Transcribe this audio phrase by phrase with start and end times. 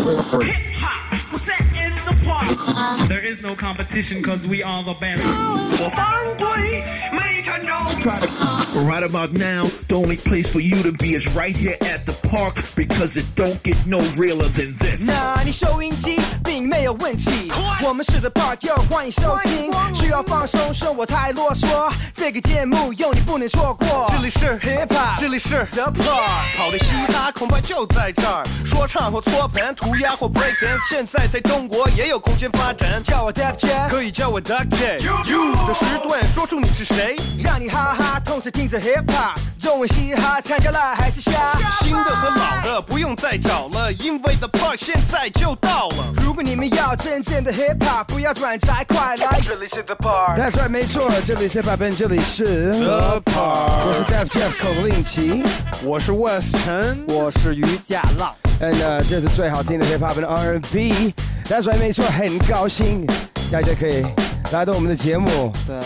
[0.00, 3.08] Hip hop was set in the park.
[3.08, 5.22] There is no competition because we are the best.
[5.78, 8.86] 我反对没成功。
[8.86, 12.12] Right about now, the only place for you to be is right here at the
[12.28, 14.98] park because it don't get no realer than this.
[15.00, 17.51] 那你收音机 并没有问题，
[17.83, 19.71] 我们是 The Park，又欢迎收听。
[19.93, 24.11] 需要放松，说我太啰嗦，这个节目有你不能错过。
[24.11, 26.57] 这里是 Hip Hop，这里是 The Park。
[26.57, 33.01] 好的嘻哈恐怕就在这儿，说唱或搓盘、涂鸦或 break dance，现在在中国也有空间发展。
[33.03, 34.99] 叫我 Def Jam，可以叫我 Duck J。
[35.29, 37.15] You 的时段，说出你是谁。
[37.43, 41.31] 让你哈哈，同时听着 Hip Hop，中文嘻哈参加了还是瞎？
[41.81, 46.13] 新的和老的不用再找了，因为 The Park 现在就到了。
[46.23, 49.39] 如果你们要真正的 Hip Hop，不要转载，快来！
[49.43, 50.39] 这里是 The Park。
[50.39, 55.43] That's right，没错，这里是 Hip Hop，这里是 The Park 我是 Def Jeff 口令奇。
[55.83, 58.33] 我是 West 陈，我是于家浪。
[58.59, 61.13] And 呃，这是最好听的 hip hop 和 R&B。
[61.45, 63.05] That's right，没错，很高兴
[63.51, 64.03] 大家可以
[64.51, 65.51] 来到我们的节目。
[65.67, 65.79] 对，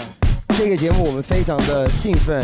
[0.58, 2.42] 这个节目我们非常的兴奋，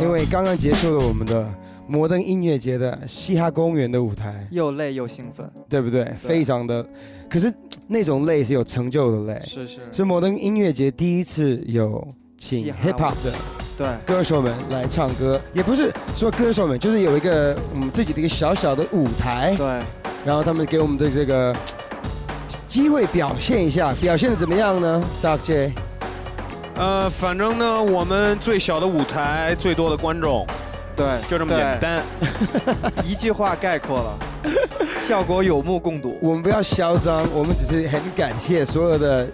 [0.00, 1.44] 因为刚刚结束了我们的
[1.90, 6.04] 摩登音乐节的嘻哈公园的舞台，又累又兴奋，对不对？
[6.22, 6.86] 非常的，
[7.28, 7.52] 可是
[7.88, 12.06] 那种累是有成就的累，是是，是摩登音乐节第一次有
[12.38, 13.34] 请 hip hop 的
[13.76, 19.66] 对，歌手们来唱歌，也不是说歌手们，就是有一个我们自己的一个小小的舞台，对，
[20.24, 21.52] 然后他们给我们的这个
[22.68, 25.72] 机会表现一下，表现的怎么样呢？Doc J，
[26.76, 30.46] 呃，反正呢，我们最小的舞台，最多的观众，
[31.00, 32.02] 对，就这么简单。
[33.04, 34.18] 一句话概括了，
[35.00, 36.18] 效果有目共睹。
[36.20, 39.26] 我们不要嚣张，我们只是很感谢所有的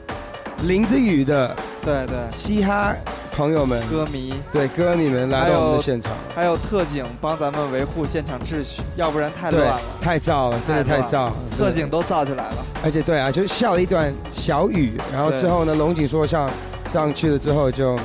[0.64, 2.94] 林子宇的对对，嘻哈
[3.32, 11.32] 朋友们、歌迷对歌迷们来到我们的现场，还有特警帮咱们维护现场秩序，要不然太乱了。，太燥了，真的太燥了。
[11.58, 12.56] 特警都燥起来了。
[12.84, 16.48] 而且对啊，就下了一段小雨，然后之后呢，龙井说上
[16.88, 17.98] 上去了之后就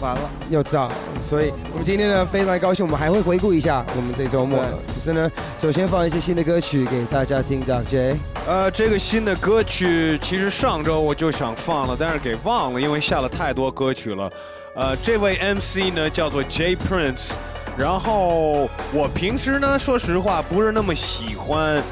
[0.00, 0.88] 完了，又炸，
[1.20, 4.78] 所以我们今天呢非常高兴，我们还会回顾一下我们这周末的。
[4.94, 8.16] 可是呢，首先放一些新的歌曲给大家听，Doc J。
[8.46, 14.30] 呃，这个新的歌曲其实上周我就想放了，但是给忘了，因为下了太多歌曲了。
[14.74, 17.32] 呃，这位 MC 呢叫做 J Prince，
[17.76, 21.82] 然后我平时呢，说实话不是那么喜欢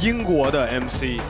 [0.00, 1.20] 英国的 MC，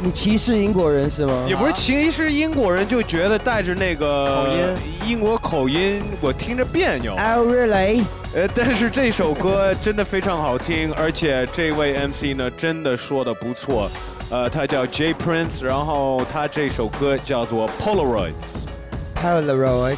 [0.00, 1.46] 你歧视英国人是吗？
[1.48, 7.12] 也不是歧视英国人，就觉得带着那个口音英国口音，我听着别扭。
[7.14, 8.02] Oh really？
[8.34, 13.88] 呃，但是这首歌真的非常好听，而且这位 MC 呢真的说的不错，
[14.30, 18.64] 呃，他叫 J Prince，然后他这首歌叫做 Polaroids。
[19.14, 19.96] Polaroids.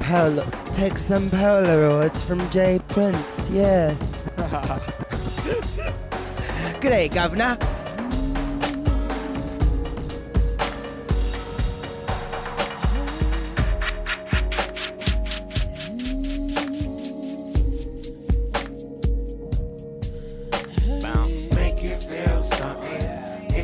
[0.00, 0.42] Pol
[0.74, 3.48] take some Polaroids from J Prince.
[3.50, 4.24] Yes.
[6.80, 7.56] Good day, Governor.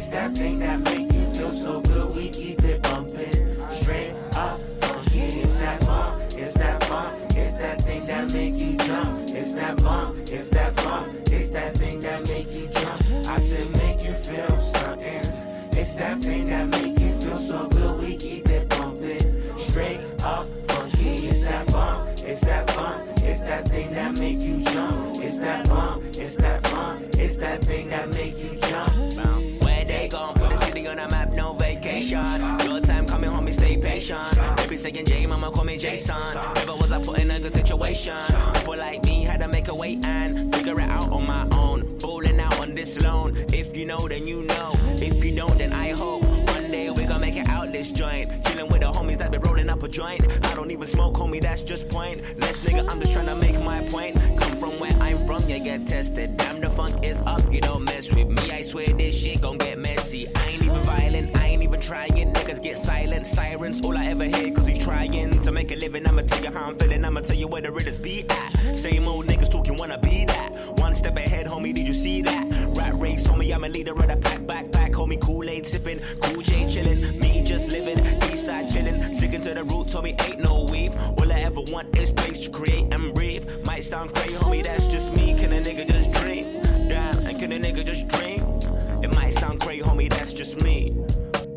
[0.00, 2.16] It's that thing that make you feel so good.
[2.16, 4.58] We keep it bumping straight up.
[4.80, 5.20] Funky.
[5.20, 6.22] It's that bump.
[6.38, 7.36] It's that funk.
[7.36, 9.28] It's that thing that make you jump.
[9.28, 10.16] It's that bump.
[10.20, 11.12] It's that funk.
[11.30, 13.28] It's that thing that make you jump.
[13.28, 15.22] I said make you feel something.
[15.78, 17.98] It's that thing that make you feel so good.
[17.98, 19.20] We keep it bumping
[19.58, 20.46] straight up.
[20.68, 21.28] Funky.
[21.28, 22.08] It's that bump.
[22.24, 23.06] It's that funk.
[23.22, 25.16] It's that thing that make you jump.
[25.22, 26.02] It's that bump.
[26.16, 27.02] It's that funk.
[27.18, 29.60] It's that thing that make you jump.
[29.62, 32.22] Where they gon' put the city on the map, no vacation.
[32.64, 34.20] Your time coming, homie, stay patient.
[34.56, 36.16] Baby saying J, mama call me Jason.
[36.54, 38.16] Never was I put in a good situation.
[38.54, 41.98] People like me had to make a way and figure it out on my own.
[41.98, 43.34] Balling out on this loan.
[43.52, 44.72] If you know, then you know.
[45.08, 46.22] If you don't, then I hope.
[46.24, 48.44] One day we gon' make it out this joint.
[48.46, 50.22] Chilling with the homies that been rolling up a joint.
[50.46, 52.20] I don't even smoke, homie, that's just point.
[52.38, 54.16] Less nigga, I'm just trying to make my point.
[54.60, 56.36] From where I'm from, you get tested.
[56.36, 58.52] Damn, the funk is up, you don't mess with me.
[58.52, 60.28] I swear this shit gon' get messy.
[60.36, 62.12] I ain't even violent, I ain't even trying.
[62.12, 66.06] Niggas get silent, sirens, all I ever hear, cause we trying to make a living.
[66.06, 68.78] I'ma tell you how I'm feeling, I'ma tell you where the realest be at.
[68.78, 70.54] Same old niggas talking, wanna be that.
[70.78, 72.46] One step ahead, homie, did you see that?
[72.76, 76.42] Rat race, homie, I'm a leader of the pack, back, back, homie, Kool-Aid sipping, Cool
[76.42, 77.98] J chillin', me just living,
[78.30, 80.94] east side chillin', sticking to the roots, homie, ain't no weave.
[81.18, 83.19] All I ever want is space to create and breathe.
[83.66, 85.34] Might sound crazy, homie, that's just me.
[85.38, 86.60] Can a nigga just dream?
[86.88, 88.40] Damn, and can a nigga just dream?
[89.02, 90.94] It might sound crazy, homie, that's just me.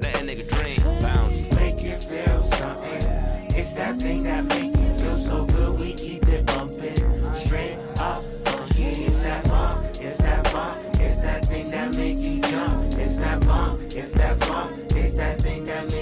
[0.01, 0.99] Let a nigga dream.
[0.99, 1.41] Bounce.
[1.55, 3.33] Make you feel something.
[3.55, 6.95] It's that thing that make you feel so good, we keep it bumping.
[7.35, 12.39] Straight up, funky, it's that bump, it's that bump, it's that thing that make you
[12.41, 12.93] jump.
[12.97, 15.92] It's that bump, it's that bump, it's that thing that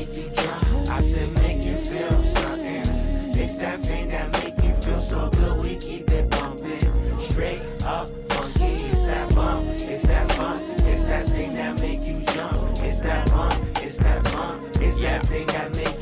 [15.01, 15.07] you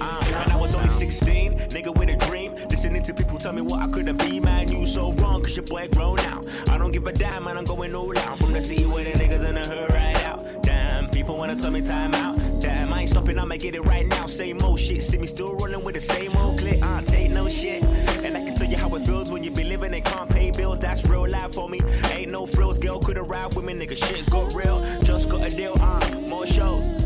[0.02, 2.54] Uh, when I was only 16, nigga with a dream.
[2.70, 4.70] Listening to people tell me what I couldn't be, man.
[4.70, 6.42] You so wrong, cause your boy grown now.
[6.70, 8.38] I don't give a damn, man, I'm going all out.
[8.40, 10.64] From the city where the niggas in the hood right out.
[10.64, 12.38] Damn, people wanna tell me time out.
[12.60, 14.26] Damn, I ain't stopping, I'ma get it right now.
[14.26, 16.84] Same old shit, see me still rolling with the same old clip.
[16.84, 17.84] I take no shit.
[18.24, 20.52] And I can tell you how it feels when you be living and can't pay
[20.52, 20.80] bills.
[20.80, 21.80] That's real life for me.
[22.12, 23.96] Ain't no frills, girl couldn't ride with me, nigga.
[23.96, 26.99] Shit got real, just got a deal, uh, more shows.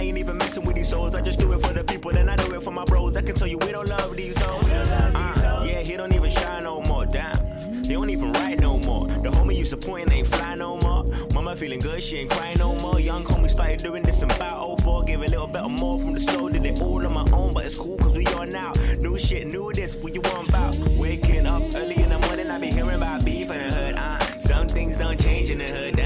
[0.00, 1.14] And I ain't even messing with these souls.
[1.14, 3.18] I just do it for the people, then I do it for my bros.
[3.18, 4.70] I can tell you we don't love these hoes.
[4.70, 7.04] Uh, yeah, he don't even shine no more.
[7.04, 7.36] Damn,
[7.82, 9.08] they don't even write no more.
[9.08, 11.04] The homie you supporting ain't fly no more.
[11.34, 12.98] Mama feeling good, she ain't crying no more.
[12.98, 15.02] Young homie started doing this in about 04.
[15.02, 16.48] Give a little bit of more from the soul.
[16.48, 18.72] Did it all on my own, but it's cool cause we on now.
[19.00, 20.78] New shit, new this, what you want about?
[20.96, 23.94] Waking up early in the morning, I be hearing about beef in the hood.
[23.98, 25.99] Uh, some things don't change in the hood.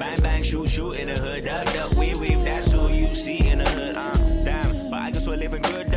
[0.00, 1.44] Bang bang, shoot shoot in the hood.
[1.44, 2.42] Duck duck, weave weave.
[2.42, 3.96] That's all you see in the hood.
[3.96, 5.88] Uh, damn, but I guess we're living good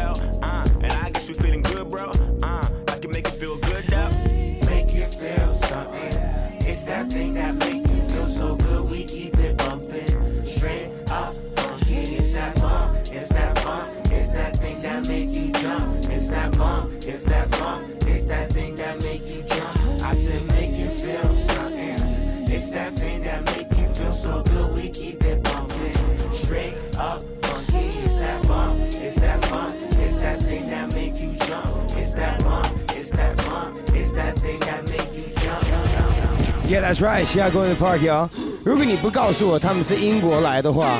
[36.73, 38.27] Yeah, that's right，西雅公园 Park 哦。
[38.65, 40.97] 如果你不告诉我他们是英国来的话，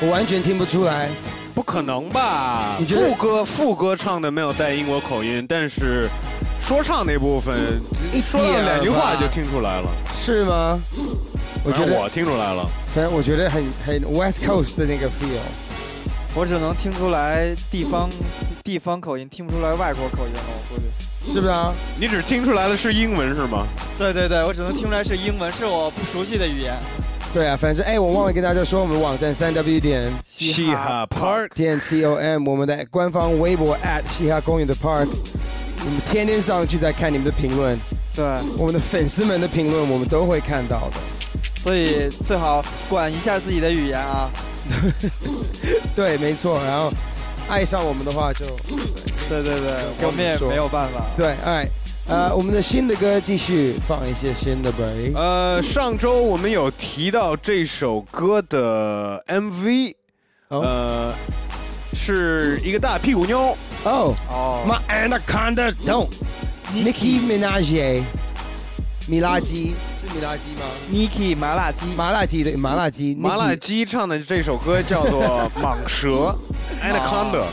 [0.00, 1.08] 我完全听不出来。
[1.54, 2.74] 不可能吧？
[2.80, 6.08] 你觉得副歌副歌唱的没有带英国口音，但是
[6.60, 7.80] 说唱那部分
[8.12, 9.88] 一说了两句话就听出来了。
[10.18, 10.80] 是吗？
[11.62, 12.68] 我觉得，反正我听出来了。
[12.92, 15.38] 反正我觉得很很 West Coast 的那个 feel。
[16.34, 18.10] 我只能听出来地方
[18.64, 20.40] 地方口音，听不出来外国口音了。
[20.48, 21.72] 我估计，是不是啊？
[21.98, 23.66] 你只听出来的是英文是吗？
[23.98, 26.74] 对对对，我只能听出来是英文，是我不熟悉的语言。
[27.32, 37.78] 对啊，反正哎，我忘了跟大家说，我们网站三 W 点嘻哈 Park 点 C O M，我们的官方微博 at 嘻哈公园的 Park，我们天天上去在看你们的评论，
[38.14, 38.24] 对，
[38.58, 40.96] 我们的粉丝们的评论我们都会看到的。
[41.56, 44.28] 所以最好管一下自己的语言啊。
[45.96, 46.60] 对，没错。
[46.64, 46.92] 然后
[47.48, 48.44] 爱上我们的话就
[49.28, 49.72] 对对对，
[50.02, 51.04] 我们也没有办法。
[51.16, 51.68] 对，哎，
[52.06, 55.12] 呃，我们的新的歌继续放一些新的呗。
[55.14, 59.94] 呃，上周我们有提到这首歌的 MV，
[60.48, 61.14] 哦呃，
[61.94, 63.56] 是一个大屁股妞。
[63.84, 68.02] 哦哦，，My Anaconda Don't，Nicki Minaj，
[69.08, 69.74] 米拉基
[70.04, 75.22] 是米拉鸡吗？Niki 麻辣鸡，麻辣鸡对，麻辣鸡，麻辣鸡唱的这首歌叫做
[75.62, 76.08] 《蟒蛇》
[76.82, 77.44] （Anaconda）。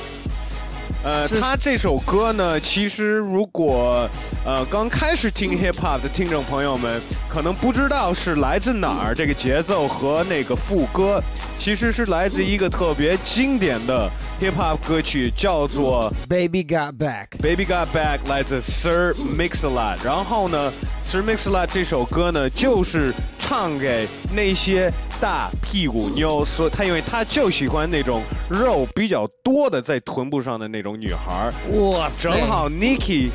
[1.04, 4.10] 呃，他这首歌呢，其实如果
[4.44, 7.00] 呃刚开始听 hip hop 的听众朋友们，
[7.30, 11.22] 可能不知道是来自哪儿，这个节奏和那个副歌，
[11.60, 17.27] 其实是来自一个特别经典的 hip hop 歌曲，叫做 Baby Got Back。
[17.41, 20.72] Baby Got Back 来自 Sir Mix-a-Lot，然后呢
[21.03, 33.29] ，Sir Mix-a-Lot 这首歌呢，就是唱给那些大屁股妞，所以他因为他就喜欢那种肉比较多的在臀部上的那种女孩，哇塞，正好 Niki，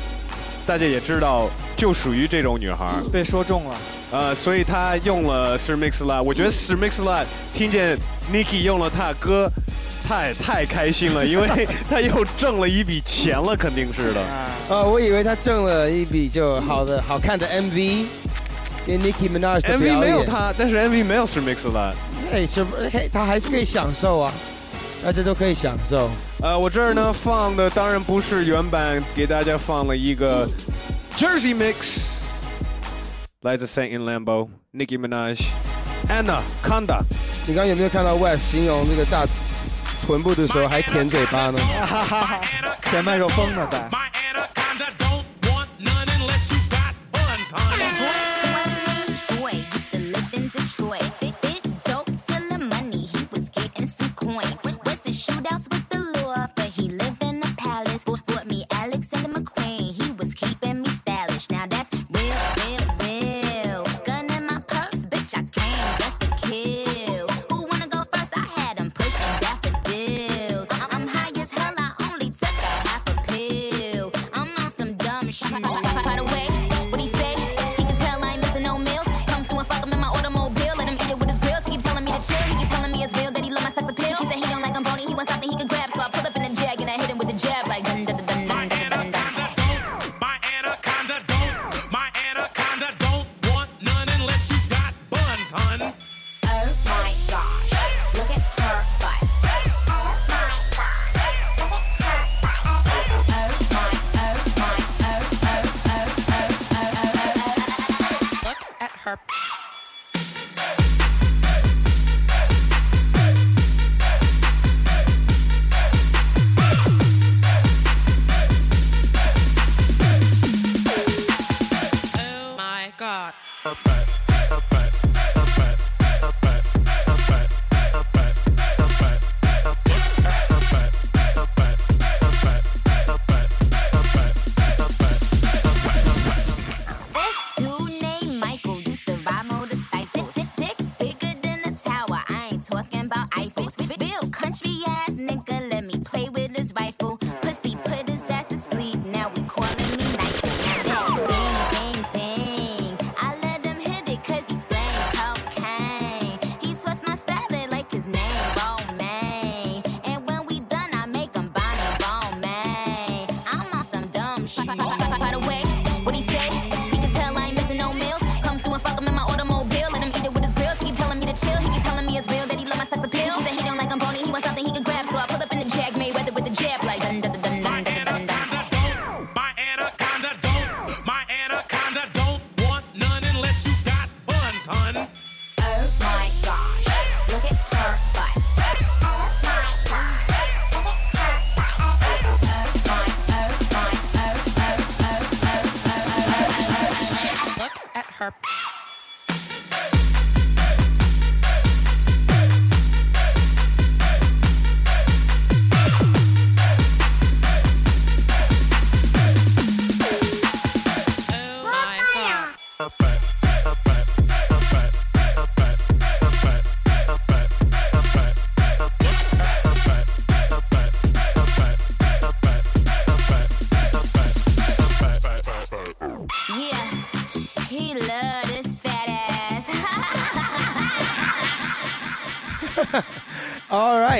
[0.65, 1.47] 大家也知道，
[1.77, 3.75] 就属于这种女孩，被说中了。
[4.11, 7.95] 呃，所以他用了 Sir Mix-a-Lot，我觉得 Sir Mix-a-Lot 听见
[8.33, 9.51] Niki 用了他的歌。
[10.07, 14.21] 太太开心了，因为 他又挣了一笔钱了，肯定是的。
[14.21, 18.05] 啊，呃，我以为他挣了一笔就好的好看的 MV，
[18.85, 19.99] 给 Nicki Minaj 的 MV。
[19.99, 21.95] 没有他，但是 MV 没有 Sir Mix 了。
[22.31, 22.75] 哎，是不？
[22.91, 24.31] 嘿，他还是可以享受啊，
[25.03, 26.09] 大家都可以享受。
[26.41, 30.47] 呃，我这儿呢放的当然不是原版，给大家放了一个
[31.17, 32.01] Jersey Mix，
[33.41, 35.39] 来自 Saint in Lambo Nicki Minaj
[36.09, 37.01] Anna Conda。
[37.47, 39.25] 你刚刚有没有看到 West 形容那个大
[40.05, 41.59] 臀部的时候还舔嘴巴呢？
[42.89, 43.89] 舔麦克风呢，在。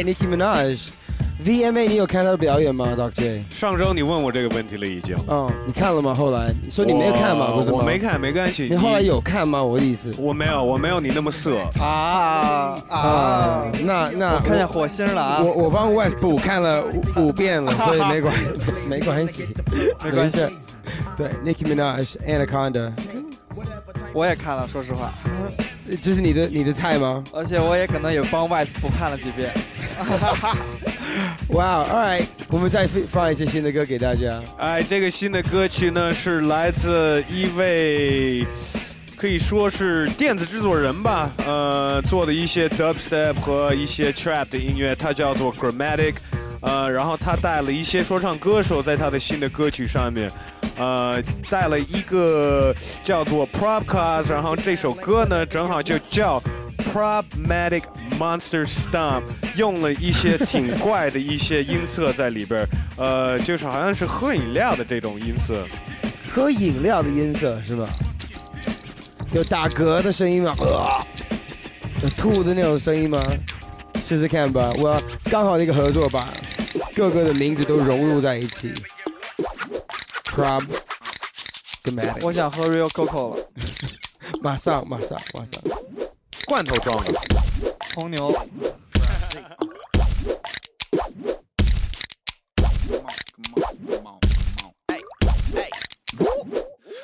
[0.06, 0.90] Nicki Minaj。
[1.44, 3.44] VMA 你有看他的表演吗，Doc J？
[3.52, 5.16] 上周你问我这个问题了已经。
[5.28, 6.16] 嗯，你看了吗？
[6.16, 7.52] 后来你说你没有看嘛？
[7.54, 8.68] 不是吗我没看，没关系。
[8.72, 9.62] 你后来有看吗？
[9.62, 10.12] 我的意思。
[10.18, 11.60] 我没有，我没有你那么色。
[11.82, 15.44] 啊啊，那那我看见火星了啊！
[15.44, 16.84] 我我帮 West 补看了
[17.16, 18.34] 五五遍了，所以没关
[18.90, 19.46] 没关系，
[20.04, 20.40] 没关系。
[21.16, 22.92] 对，Nicki Minaj Anaconda，
[24.14, 25.14] 我也看了，说实话，
[26.02, 27.24] 这是你的你的菜吗？
[27.32, 29.52] 而且我也可能也帮 Wise 补看了几遍。
[31.50, 34.42] 哇、wow,，All right，我们再放一些新的歌给大家。
[34.58, 38.46] 哎，这个新的歌曲呢是来自一位
[39.16, 46.16] 可以说是电子制作人吧，呃，做的一些 dubstep 和一些 trap 的音乐，他叫做 Grammatic，
[46.62, 50.30] 呃，然后他带了一些说唱歌手在他的新的歌曲上面，
[50.78, 56.42] 呃，带了一个叫做 Propcast，然后这首歌呢正好就叫
[56.94, 57.84] Problematic
[58.20, 59.24] Monster Stomp，
[59.56, 62.66] 用了一些挺怪的一些音色在里边，
[62.98, 65.66] 呃，就是好像是喝饮料的这种音色。
[66.34, 67.88] 喝饮料的音色是吧？
[69.34, 70.54] 有打嗝的声音吗？
[70.60, 71.06] 呃
[72.04, 73.24] 有吐的那种声音吗？
[74.06, 74.70] 试试看吧。
[74.78, 75.02] 我
[75.32, 76.28] 刚好那个合作把
[76.94, 78.74] 各个的名字都融入在一起。
[80.35, 80.65] Prob
[81.85, 83.47] Dramatic，我想喝 Real Coco 了，
[84.43, 85.63] 马上马上马上，
[86.47, 87.21] 罐头装的。
[87.95, 88.35] 红牛。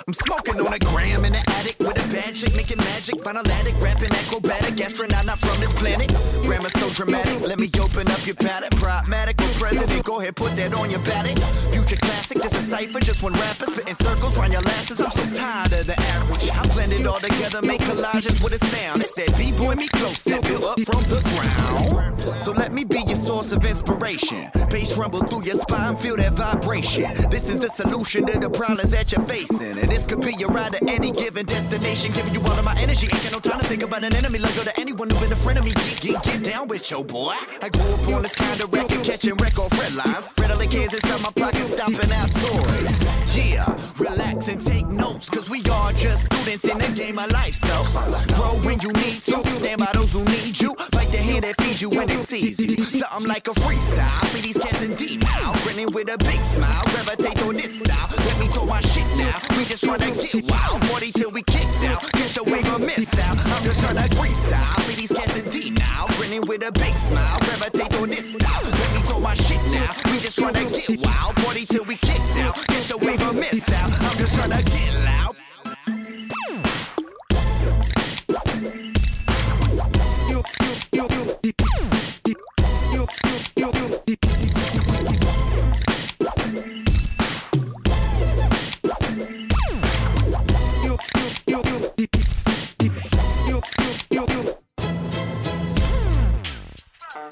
[0.09, 2.00] I'm smoking on a gram in the attic with a
[2.34, 3.16] chick making magic.
[3.26, 6.14] Addict, rapping acrobatic, astronaut not from this planet.
[6.44, 8.72] Grammar so dramatic, let me open up your palate.
[8.76, 11.40] Pragmatic for president, go ahead, put that on your ballot.
[11.72, 15.00] Future classic, just a cipher, just one rapper spitting circles round your lasses.
[15.00, 16.50] I'm so tired of the average.
[16.52, 19.02] I blend it all together, make collages with a sound.
[19.02, 22.42] It's that B-boy me close that built up from the ground.
[22.42, 24.50] So let me be your source of inspiration.
[24.70, 27.14] Bass rumble through your spine, feel that vibration.
[27.30, 29.78] This is the solution to the problems that you're facing.
[29.80, 32.12] And this could be your ride to any given destination.
[32.22, 33.08] Giving you all of my energy.
[33.12, 34.38] Ain't got no time to think about an enemy.
[34.38, 35.72] Like go to anyone who been a friend of me.
[35.72, 37.34] Get, get, get down with your boy.
[37.64, 40.28] I grew up on this kind of record, catching record red lines.
[40.40, 43.36] Riddling kids inside my pocket, stomping out toys.
[43.36, 43.66] Yeah,
[43.98, 45.30] relax and take notes.
[45.30, 47.56] Cause we are just students in the game of life.
[47.56, 49.42] So grow when you need to.
[49.58, 50.76] Stand by those who need you.
[51.12, 52.78] The hand that feeds you when it's easy.
[52.78, 54.34] Something like a freestyle.
[54.34, 55.52] Leave these cats in deep now.
[55.64, 56.84] Grinning with a big smile.
[56.86, 58.08] Gravitate on this style.
[58.26, 59.36] Let me talk my shit now.
[59.58, 60.82] We just tryna get wild.
[60.88, 62.00] Party till we kicked out.
[62.14, 63.38] Catch a wave or miss out.
[63.38, 64.88] I'm just tryna freestyle.
[64.88, 66.08] Leave these cats in deep now.
[66.16, 67.38] Grinning with a big smile.
[67.42, 68.64] Gravitate on this style.
[68.64, 69.92] Let me talk my shit now.
[70.12, 71.36] We just tryna get wild.
[71.44, 72.56] Party till we kicked out.
[72.68, 73.92] Catch a wave or miss out.
[73.92, 75.11] I'm just tryna get loud.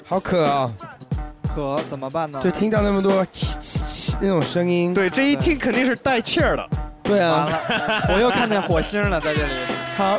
[0.06, 0.68] 好渴啊！
[1.54, 2.40] 渴怎么办呢？
[2.42, 3.24] 就听到那么多
[4.20, 4.92] 那种声音。
[4.92, 6.68] 对，这一听肯定是带气儿的。
[7.04, 7.48] 对啊，
[8.12, 9.52] 我又看见火星了，在这里。
[9.96, 10.18] 好，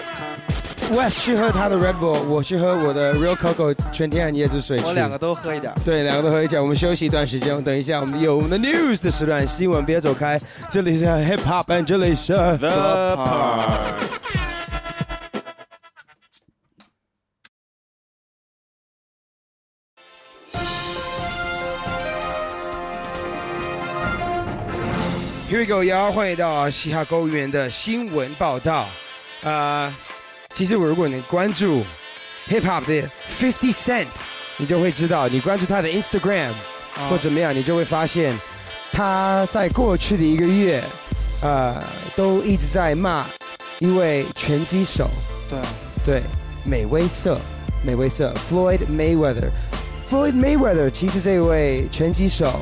[0.91, 4.79] ，West 去喝他的 Red Bull，我去喝我的 Real Coco 全天然椰子水。
[4.83, 5.73] 我两个都喝一点。
[5.85, 6.61] 对，两个都喝一点。
[6.61, 10.39] 我们休息一段时间，等一下我们有我们的 News 的时段，新闻别走开。
[10.69, 13.71] 这里是 Hip Hop，and 这里是 The Park。
[25.49, 28.87] Here we go，y'all，欢迎到嘻哈公园的新闻报道。
[29.43, 29.93] 呃，
[30.53, 31.83] 其实我如果你关注
[32.49, 34.07] Hip Hop 的 Fifty Cent，
[34.57, 36.51] 你就会知道，你关注他的 Instagram、
[37.09, 38.37] 或怎么样，你就会发现
[38.91, 40.83] 他在过去的一个月，
[41.41, 41.81] 呃，
[42.15, 43.25] 都一直在骂
[43.79, 45.09] 一位拳击手，
[45.49, 45.59] 对。
[46.03, 46.23] 对，
[46.65, 47.37] 美威瑟，
[47.85, 49.51] 美威瑟 Floyd Mayweather。
[50.09, 52.59] Floyd Mayweather 其实这位拳击手，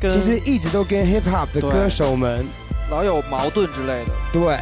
[0.00, 2.46] 其实一直都跟 Hip Hop 的歌手们
[2.88, 4.12] 老有矛盾之类的。
[4.32, 4.60] 对，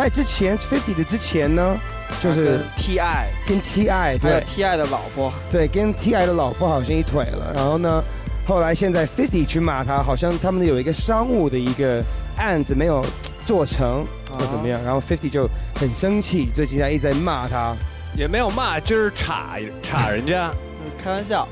[0.00, 1.78] 在之前 Fifty 的之前呢，
[2.20, 3.28] 就是 T.I.
[3.46, 3.90] 跟 T.I.
[3.90, 4.76] 还有对 T.I.
[4.76, 6.24] 的老婆，对，跟 T.I.
[6.26, 7.52] 的老婆好像一腿了。
[7.54, 8.02] 然后呢，
[8.46, 12.02] 后来现在 Fifty 去骂他，好像他们有一个商务的一个
[12.38, 13.04] 案子没有
[13.44, 17.76] 做成或怎么样，然后 Fifty 就很生气，最近他一直在骂他。
[18.16, 20.50] 也没有骂，就是插插人家。
[21.04, 21.46] 开玩笑。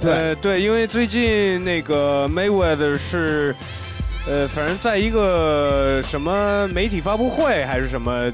[0.00, 3.54] 对呃对，因为最近那个 Mayweather 是，
[4.26, 8.30] 呃，反正在一个什么媒体发布会还是什么，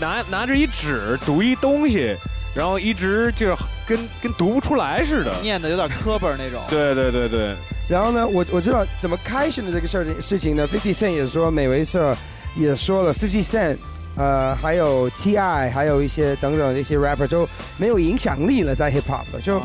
[0.00, 2.16] 拿拿着一纸读一东西，
[2.54, 3.54] 然后一直就是
[3.86, 5.32] 跟跟读不出来似的。
[5.40, 6.60] 念的有点磕巴那种。
[6.68, 7.54] 对对对对，
[7.88, 12.14] 然后呢，我我知道怎么开始的这个事儿事情呢，Fifty Cent 也说，美维瑟
[12.56, 13.78] 也说了，Fifty Cent，
[14.16, 15.70] 呃，还有 T.I.
[15.70, 19.62] 还有一些等等这些 rapper 就没有影响力了，在 hip hop 了，就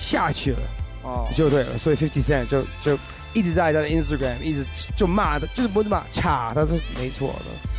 [0.00, 0.58] 下去了，
[1.02, 1.76] 哦，就对了。
[1.76, 2.98] 所以 Fifty Cent 就就
[3.32, 4.64] 一直在他的 Instagram 一直
[4.96, 7.70] 就骂他，就是不是骂，插他是没错的。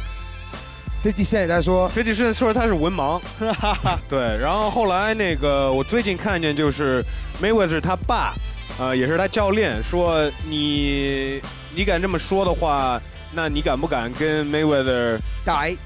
[1.04, 3.22] Fifty Cent 他说，Fifty Cent 说他是文盲，
[4.08, 7.04] 对，然后后来那个我最近看见就是
[7.42, 8.34] Mayweather 他爸，
[8.80, 11.42] 呃，也是他教练说你
[11.76, 13.02] 你敢这么说的话，
[13.34, 15.78] 那你敢不敢跟 Mayweather 打一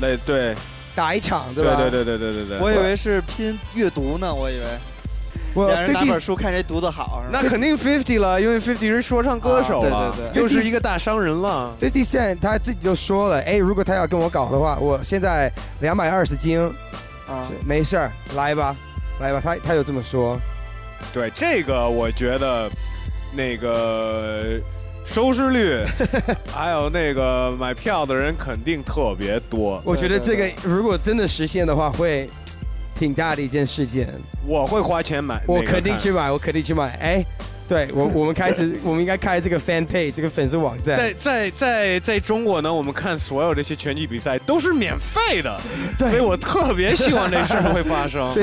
[0.00, 0.54] 那对
[0.94, 1.74] 打一场对吧？
[1.74, 4.64] 对对对对对对，我以为是拼阅读呢，我以为。
[5.54, 11.74] 我两人拿50本书看谁读得好，那肯定 Fifty 了，因为 Fifty 是说唱歌手了，啊对对对就是一个大商人了。
[11.80, 16.60] Fifty Cent 他自己就说了，哎，如果他要跟我搞的话，我现在两百二十斤，
[17.26, 18.76] 啊没事儿，来吧，
[19.20, 20.38] 来吧，他他有这么说。
[21.12, 22.70] 对这个，我觉得
[23.34, 24.60] 那个
[25.04, 25.82] 收视率，
[26.52, 29.80] 还有那个买票的人肯定特别多。
[29.84, 32.28] 我觉得这个如果真的实现的话，会
[33.00, 34.06] 挺大的一件事件。
[34.46, 36.90] 我会花钱买，我肯定去买，我肯定去买。
[37.00, 37.24] 哎，
[37.66, 40.98] 对我我们开始， 我们应该开这个 fan page 这个粉丝网站。
[40.98, 45.58] 在在在在中国呢，我们看所有这些拳击比赛都是免费的，
[45.98, 48.30] 所以我特别希望这事儿会发生。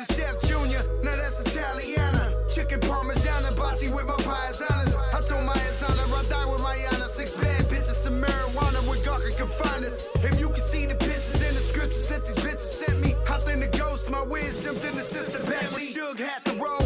[0.00, 2.34] is the Chef Junior, now that's Italiana.
[2.48, 4.94] Chicken Parmigiana, bocce with my paisanas.
[5.14, 7.08] I told my Asana, I die with my Yana.
[7.08, 10.08] Six bad bitches, some marijuana where God can confine us.
[10.16, 13.38] If you can see the pictures in the scriptures that these bitches sent me, I
[13.38, 14.24] think the ghost, my
[14.62, 15.88] jumped in the sister Bentley.
[15.92, 16.85] Suge had the roll,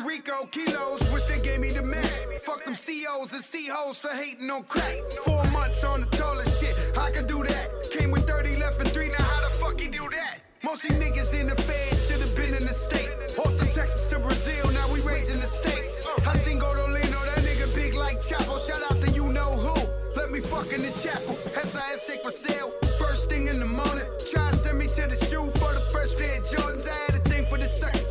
[0.00, 2.26] for Rico, kilos, wish they gave me the max.
[2.44, 4.96] Fuck them COs and C-hoes for hating on crack.
[5.24, 7.68] Four months on the tallest shit, I can do that.
[7.92, 10.40] Came with 30 left and three, now how the fuck he do that?
[10.62, 13.10] Most these niggas in the fed should have been in the state.
[13.38, 16.06] Off the Texas to Brazil, now we raising the stakes.
[16.26, 18.58] I seen Godolino, that nigga big like Chapo.
[18.66, 19.76] Shout out to you know who.
[20.16, 21.36] Let me fuck in the chapel.
[21.36, 22.72] SIS shake my sale.
[22.98, 24.04] First thing in the morning.
[24.30, 26.88] Try and send me to the shoe for the first pair of Jordans.
[26.88, 28.05] I had a thing for the second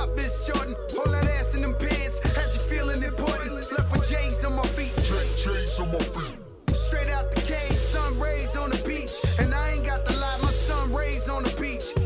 [0.00, 0.74] up, Miss Jordan?
[0.98, 3.70] All that ass in them pants, had you feeling important?
[3.72, 4.94] Left with J's on my feet.
[5.36, 6.36] J's on my feet.
[6.74, 9.14] Straight out the cage, sun rays on the beach.
[9.38, 11.99] And I ain't got the lie, my sun rays on the beach.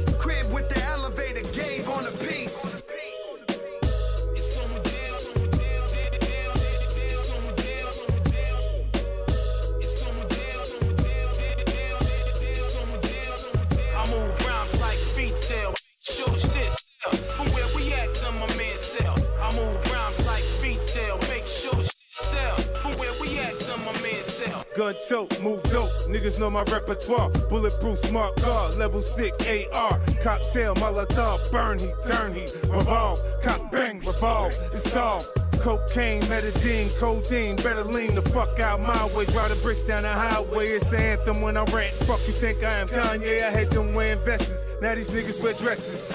[24.75, 25.91] Gun choke, move dope.
[26.09, 27.31] Niggas know my repertoire.
[27.49, 29.39] Bulletproof smart car, level 6
[29.73, 30.01] AR.
[30.23, 32.47] Cocktail, Molotov, burn he, turn he.
[32.69, 33.21] revolve.
[33.43, 35.25] Cock bang, revolve, it's all.
[35.61, 39.25] Cocaine, metadine, codeine, better lean the fuck out my way.
[39.27, 41.95] Drive the bricks down the highway, it's an anthem when I rant.
[42.05, 43.45] Fuck you think I am Kanye?
[43.45, 44.65] I had them wearing vests.
[44.83, 46.13] Now these niggas wear dresses.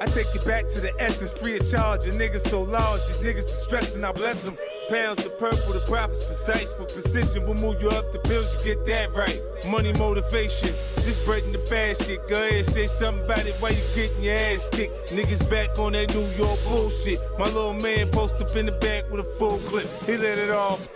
[0.00, 2.06] I take you back to the essence, free of charge.
[2.06, 4.58] And niggas so large, these niggas are stressing, I bless them.
[4.88, 7.44] Pounds of purple, the profits precise for precision.
[7.44, 9.40] We'll move you up the bills, you get that right.
[9.68, 12.20] Money motivation, just bread in the basket.
[12.28, 15.10] Go ahead, say something about it while you getting your ass kicked.
[15.10, 17.20] Niggas back on that New York bullshit.
[17.38, 19.86] My little man post up in the back with a full clip.
[20.06, 20.88] He let it off.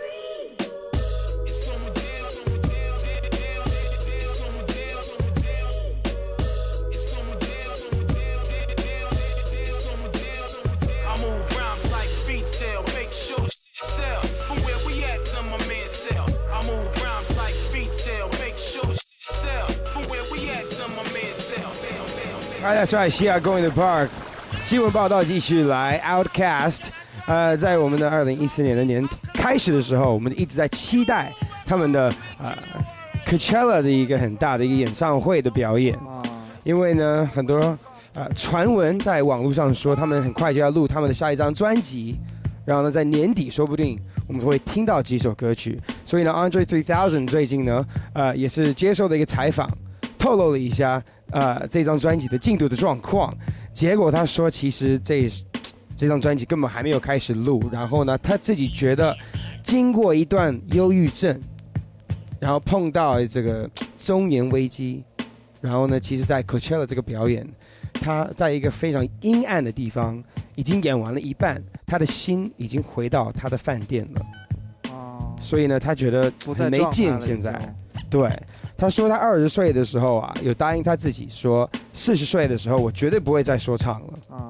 [22.79, 23.11] That's right.
[23.11, 24.07] She are going to park.
[24.63, 26.85] 新闻报道继续来，Outcast。
[27.25, 31.33] 呃，在我们的二零一四年的年开始的时候，我们一直在期待
[31.65, 32.57] 他们的呃
[33.25, 35.99] Coachella 的一个很大的一个演唱会的表演。
[36.63, 37.77] 因为呢，很多
[38.13, 42.17] 呃传闻在网络上说，他们很快就要录他们的下一张专辑，
[42.63, 45.77] 然后呢，在年底说不定我们会听到几首歌曲。
[46.05, 49.69] 所以呢，Andre Three Thousand 最近呢，呃，也是接受了一个采访，
[50.17, 53.33] 透露了一下呃这张专辑的进度的状况。
[53.73, 55.29] 结果他说，其实这
[55.95, 57.61] 这张专辑根本还没有开始录。
[57.71, 59.15] 然后呢，他自己觉得
[59.63, 61.39] 经过一段忧郁症，
[62.39, 65.03] 然后碰到这个中年危机，
[65.61, 67.47] 然后呢，其实，在 Coachella 这个表演，
[67.93, 70.21] 他在一个非常阴暗的地方，
[70.55, 74.25] 已经演完了一半，他的心已经回到他的饭店了。
[74.91, 77.19] 哦，所以呢，他觉得很没劲。
[77.21, 77.75] 现在，
[78.09, 78.29] 对
[78.79, 84.13] 他说，他二十岁的时候啊，有答应他自己说，四十岁的时候我绝对不会再说唱了。
[84.29, 84.47] 啊，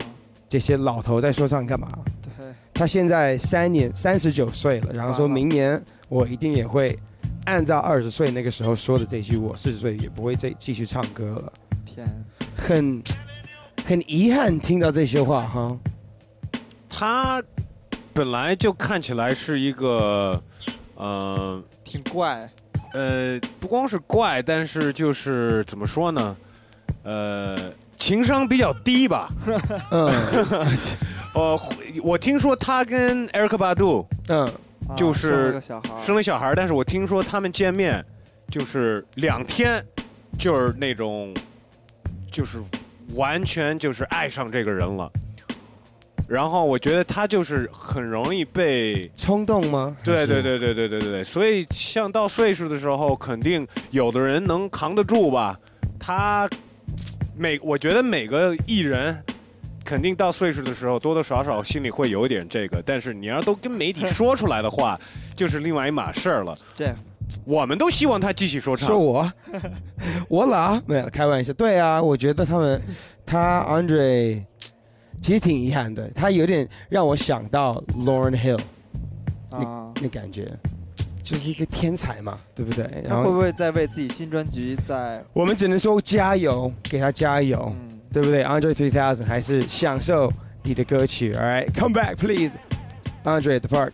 [0.47, 1.89] 这些老头在说唱干嘛？
[2.37, 6.97] 对，他现在三年三十九岁了，然后说明年我一定也会
[7.45, 11.53] 按照二十岁那个时候说的这句，我四十岁也不会再继续唱歌了。
[11.83, 12.07] 天，
[12.55, 13.01] 很
[13.83, 15.75] 很遗憾听到这些话哈。
[16.87, 17.41] 他
[18.13, 20.39] 本来就看起来是一个，
[20.93, 22.47] 呃，挺怪，
[22.93, 26.35] 呃，不光是怪，但是就是怎么说呢，
[27.03, 29.29] 呃，情商比较低吧。
[29.91, 30.11] 嗯，
[31.33, 31.59] 呃，
[32.03, 34.51] 我听说他跟 Eric Badu，嗯，
[34.95, 38.03] 就啊生了是个小孩生了小孩，但是我听说他们见面
[38.49, 39.83] 就是两天，
[40.37, 41.33] 就是那种，
[42.31, 42.57] 就是
[43.15, 45.11] 完全就是爱上这个人了。
[46.29, 49.97] 然后我觉得他就是很容易被冲动吗？
[50.03, 55.59] 对对对对对对对对，所以像到岁数的时候，肯定有的人能扛得住吧。
[55.99, 56.47] 他
[57.35, 59.17] 每我觉得每个艺人
[59.83, 64.99] 肯定到岁数的时候，多多少少心里会有一点这个，但是你要都跟媒体说出来的话，
[65.35, 66.55] 就是另外一码事儿了。
[66.75, 66.93] Jeff，
[67.43, 68.87] 我们都希望他继续说唱。
[68.87, 69.33] 说我，
[70.29, 71.51] 我老没有开玩笑。
[71.53, 72.79] 对啊，我觉得他们
[73.25, 74.43] 他 Andre
[75.21, 78.59] 其实挺遗憾的，他有点让我想到 Lauren Hill，
[79.49, 80.51] 啊，那感觉
[81.23, 83.03] 就是一个天才嘛，对不对？
[83.07, 85.23] 他会不会在为自己新专辑在？
[85.33, 92.53] 我们只能说加油，给他加油，嗯对不对？Andre Three Thousand 还是享受你的歌曲，All right，come back please。
[93.23, 93.91] Andre at the park。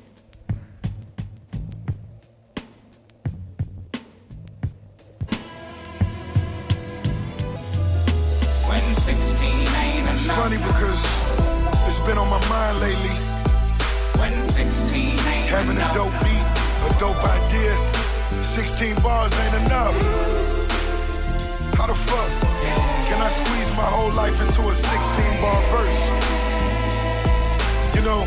[12.76, 13.16] Mind lately.
[14.20, 16.48] When 16 ain't Having a dope beat,
[16.90, 18.44] a dope idea.
[18.44, 19.96] 16 bars ain't enough.
[21.76, 22.30] How the fuck
[23.08, 26.02] can I squeeze my whole life into a 16 bar verse?
[27.96, 28.26] You know,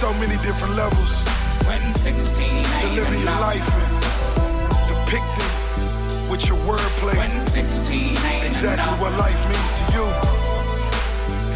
[0.00, 1.22] so many different levels
[1.66, 8.82] When 16 to living your life and depicting with your wordplay When 16 ain't exactly
[8.84, 9.00] enough.
[9.00, 10.36] what life means to you.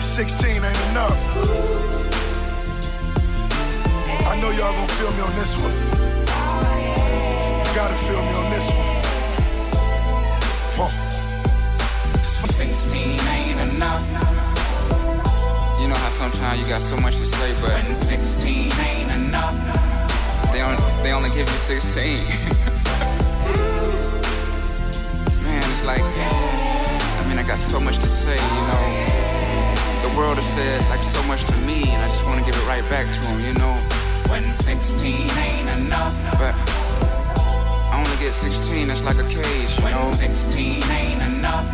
[0.01, 2.00] 16 ain't enough.
[4.31, 5.75] I know y'all gonna feel me on this one.
[7.75, 8.87] Gotta feel me on this one.
[10.79, 12.23] Huh.
[12.23, 14.07] 16 ain't enough.
[15.81, 19.57] You know how sometimes you got so much to say, but When 16 ain't enough.
[20.53, 22.19] they only, they only give you 16.
[25.43, 28.85] Man, it's like, I mean, I got so much to say, you know.
[30.09, 32.55] The world has said like so much to me, and I just want to give
[32.55, 34.00] it right back to them, you know.
[34.29, 36.15] When 16 ain't enough.
[36.39, 36.55] But
[37.91, 40.11] I only get 16, it's like a cage, you know.
[40.11, 41.67] 16 ain't enough.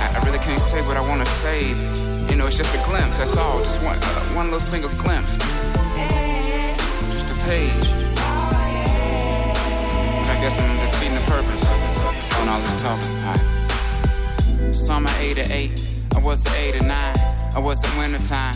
[0.00, 1.68] I, I really can't say what I want to say.
[1.68, 3.58] You know, it's just a glimpse, that's all.
[3.58, 5.36] Just one, uh, one little single glimpse.
[7.12, 7.88] Just a page.
[10.30, 11.64] I guess I'm defeating the purpose
[12.38, 13.12] on all this talking.
[13.24, 14.76] Alright.
[14.76, 16.92] Summer 88, I was at 8 to 9.
[17.54, 18.54] I was at wintertime.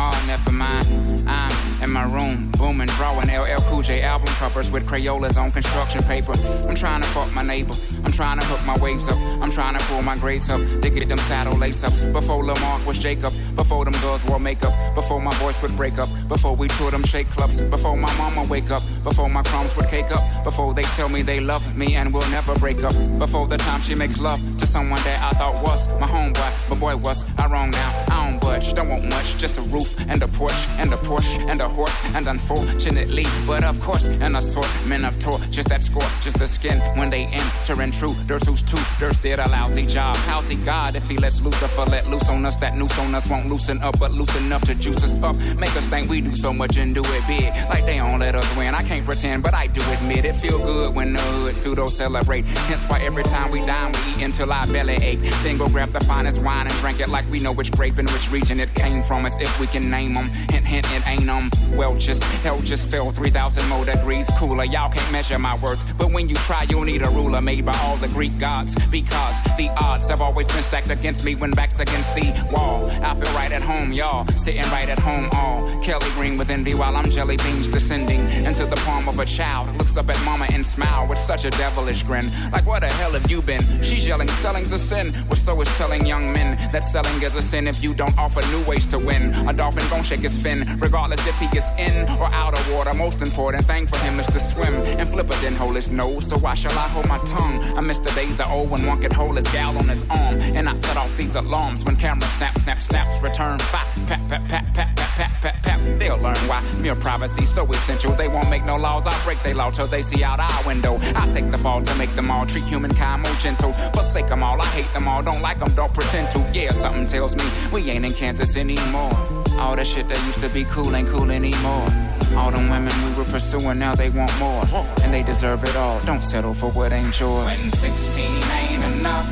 [0.00, 1.28] Oh, never mind.
[1.28, 6.04] I'm in my room, booming, drawing LL Cool J album covers with Crayolas on construction
[6.04, 6.34] paper.
[6.68, 7.74] I'm trying to fuck my neighbor.
[8.04, 9.16] I'm trying to hook my waves up.
[9.42, 12.04] I'm trying to pull my grades up to get them saddle lace ups.
[12.04, 13.32] Before Lamarck was Jacob.
[13.56, 14.72] Before them girls wore makeup.
[14.94, 16.08] Before my voice would break up.
[16.28, 17.60] Before we toured them shake clubs.
[17.60, 18.82] Before my mama wake up.
[19.02, 20.44] Before my crumbs would cake up.
[20.44, 22.94] Before they tell me they love me and we'll never break up.
[23.18, 26.52] Before the time she makes love to someone that I thought was my homeboy.
[26.68, 28.04] But boy, was I wrong now?
[28.10, 28.74] I don't budge.
[28.74, 29.36] Don't want much.
[29.38, 31.98] Just a roof and a porch and a Porsche and a horse.
[32.14, 37.10] And unfortunately, but of course, an assortment of torches that score, just the skin when
[37.10, 38.58] they enter intruders who's.
[38.98, 40.16] There's did a lousy job.
[40.16, 42.56] How's he God if he lets Lucifer let loose on us?
[42.56, 45.36] That noose on us won't loosen up, but loose enough to juice us up.
[45.56, 47.52] Make us think we do so much and do it big.
[47.68, 48.74] Like they don't let us win.
[48.74, 50.34] I can't pretend, but I do admit it.
[50.36, 52.46] Feel good when the hood pseudo celebrate.
[52.70, 55.20] Hence why every time we dine, we eat until our belly ache.
[55.42, 58.08] Then go grab the finest wine and drink it like we know which grape and
[58.10, 59.26] which region it came from.
[59.26, 60.28] As if we can name them.
[60.50, 61.28] Hint, hint, it ain't.
[61.74, 64.64] Well, just hell just fell 3,000 more degrees cooler.
[64.64, 67.76] Y'all can't measure my worth, but when you try, you'll need a ruler made by
[67.82, 68.74] all the Greek gods.
[68.90, 72.86] Because the odds have always been stacked against me when back's against the wall.
[73.02, 74.26] I feel right at home, y'all.
[74.28, 78.64] Sitting right at home, all Kelly green with envy while I'm jelly beans descending into
[78.64, 79.76] the palm of a child.
[79.76, 82.30] Looks up at mama and smile with such a devilish grin.
[82.52, 83.62] Like, where the hell have you been?
[83.82, 85.12] She's yelling, selling's a sin.
[85.26, 88.40] Well, so is telling young men that selling is a sin if you don't offer
[88.52, 89.34] new ways to win.
[89.48, 92.94] A dolphin gon' shake his fin, regardless if he gets in or out of water.
[92.94, 94.74] Most important thing for him is to swim.
[95.00, 97.60] And Flipper didn't hold his nose, so why shall I hold my tongue?
[97.76, 100.40] I miss the days of old when one could hold his gal on his arm.
[100.56, 103.84] And I set off these alarms when camera snap, snap, snaps, return fire.
[104.06, 105.98] Pat, pat, pat, pat, pat, pat, pat, pat.
[105.98, 108.12] They'll learn why mere privacy so essential.
[108.12, 109.06] They won't make no laws.
[109.06, 110.98] I break they law till they see out our window.
[111.14, 113.72] I take the fall to make them all treat humankind more gentle.
[113.94, 114.60] Forsake them all.
[114.60, 115.22] I hate them all.
[115.22, 115.72] Don't like them.
[115.74, 116.38] Don't pretend to.
[116.52, 119.14] Yeah, something tells me we ain't in Kansas anymore.
[119.58, 121.88] All the shit that used to be cool ain't cool anymore.
[122.36, 124.64] All them women we were pursuing, now they want more.
[125.02, 126.00] And they deserve it all.
[126.00, 127.46] Don't settle for what ain't yours.
[127.46, 129.26] When 16 ain't enough.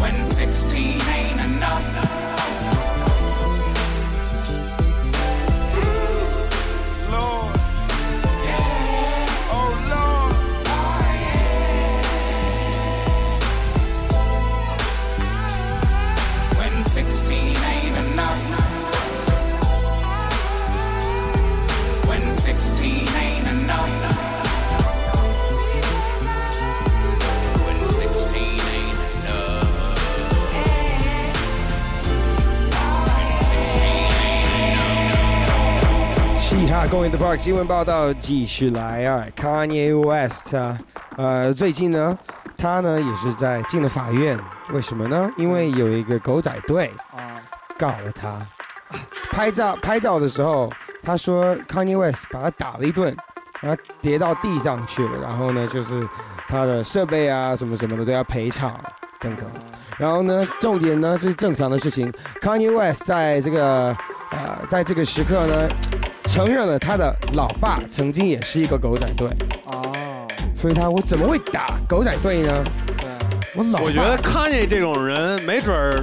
[0.00, 2.13] When 16 ain't enough.
[36.84, 36.90] When 16 ain't enough.
[36.90, 40.78] 嘻哈公园的 Park 新闻报道继续来啊，Kanye West 啊，
[41.16, 42.18] 呃，最近呢，
[42.58, 44.38] 他呢也是在进了法院，
[44.70, 45.30] 为什么呢？
[45.38, 47.40] 因为有一个狗仔队啊
[47.78, 48.46] 告了他，
[49.30, 50.70] 拍照拍照的时候，
[51.02, 53.16] 他说 Kanye West 把他打了一顿，
[53.60, 56.06] 然后跌到地上去了，然后呢就是
[56.48, 58.78] 他的设备啊什么什么的都要赔偿
[59.20, 59.46] 等等。
[59.96, 63.96] 然后呢，重点呢是正常的事情，Kanye West 在这个
[64.34, 65.68] 呃在这个时刻呢，
[66.24, 69.28] 承认了他的老爸曾经也是一个狗仔队，
[69.66, 72.64] 哦，所以他我怎么会打狗仔队呢？
[72.98, 73.06] 对，
[73.54, 76.02] 我老我觉得康妮这种人，没准儿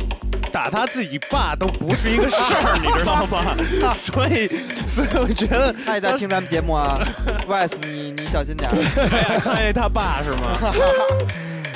[0.51, 3.55] 打他自己爸都不是一个事儿，你知道吗？
[3.95, 4.47] 所以，
[4.87, 6.99] 所以我觉得 他也在听咱们节目啊，
[7.47, 9.39] Wes，你你小心点儿。
[9.39, 10.57] 康妮他爸是吗？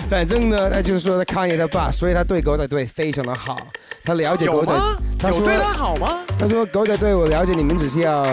[0.10, 3.68] 反正呢，他就是说他康爷他爸，所以他对狗仔队非常的好，
[4.04, 4.72] 他了解狗仔
[5.18, 6.20] 他说对他好吗？
[6.40, 8.24] 他说狗仔队我了解你们只是要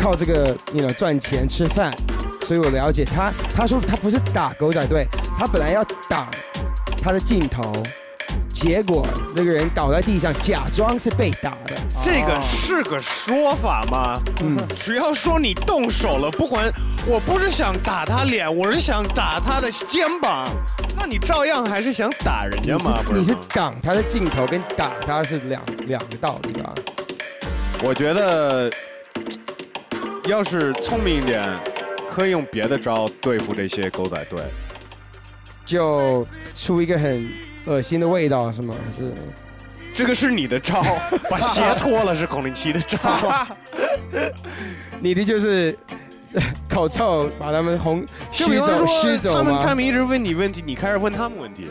[0.00, 1.94] 靠这个你 know, 赚钱吃饭，
[2.46, 3.30] 所以我了解他。
[3.54, 5.06] 他说他不是打狗仔队，
[5.38, 6.30] 他本来要挡
[7.02, 7.74] 他的镜头，
[8.56, 11.76] 结果那个人倒在地上，假装是被打的。
[12.02, 14.18] 这个是个说法吗？
[14.40, 16.72] 嗯，只要说你动手了，不管
[17.06, 20.48] 我不是想打他脸，我是想打他的肩膀，
[20.96, 22.98] 那你照样还是想打人家嘛？
[23.04, 26.74] 不你是挡他的镜头跟打他是两两个道理吧？
[27.82, 28.72] 我觉得，
[30.26, 31.46] 要是聪明一点，
[32.10, 34.38] 可以用别的招对付这些狗仔队。
[35.66, 37.28] 就出一个很
[37.66, 38.74] 恶心的味道是吗？
[38.84, 39.12] 还是
[39.94, 40.82] 这个是你的招，
[41.30, 42.98] 把鞋脱了是孔令奇的招。
[45.00, 45.76] 你的就是
[46.68, 49.34] 口臭把他们轰就虚走比方说虚走？
[49.36, 51.68] 他们他们一直问你问题，你开始问他们问题，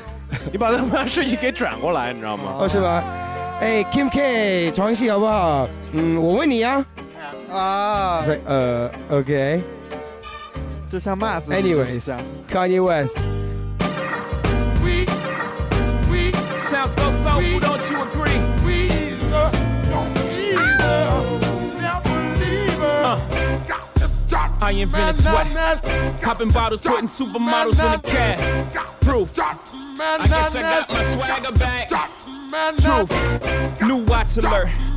[0.52, 2.56] 你把他们的事情给转过来，你知道吗？
[2.60, 3.04] 哦，是吧？
[3.62, 5.70] 哎，Kim K，床戏好不好？
[5.94, 6.86] 嗯，我问你呀。
[7.52, 8.24] 啊。
[8.46, 9.62] 呃，OK。
[10.92, 11.58] 这像骂自己。
[11.58, 13.18] Anyways，Kanye West。
[16.70, 18.40] Sounds so soulful, don't you agree?
[19.32, 19.52] Uh,
[24.62, 26.22] I invented sweat.
[26.22, 29.00] Popping bottles, putting supermodels in the cab.
[29.02, 29.38] Proof.
[29.38, 31.90] I guess I got my swagger back.
[32.78, 33.82] Truth.
[33.82, 34.70] New watch alert.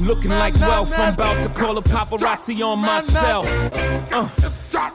[0.00, 0.92] looking like wealth.
[0.96, 3.46] I'm about to call a paparazzi on myself.
[4.12, 4.28] Uh,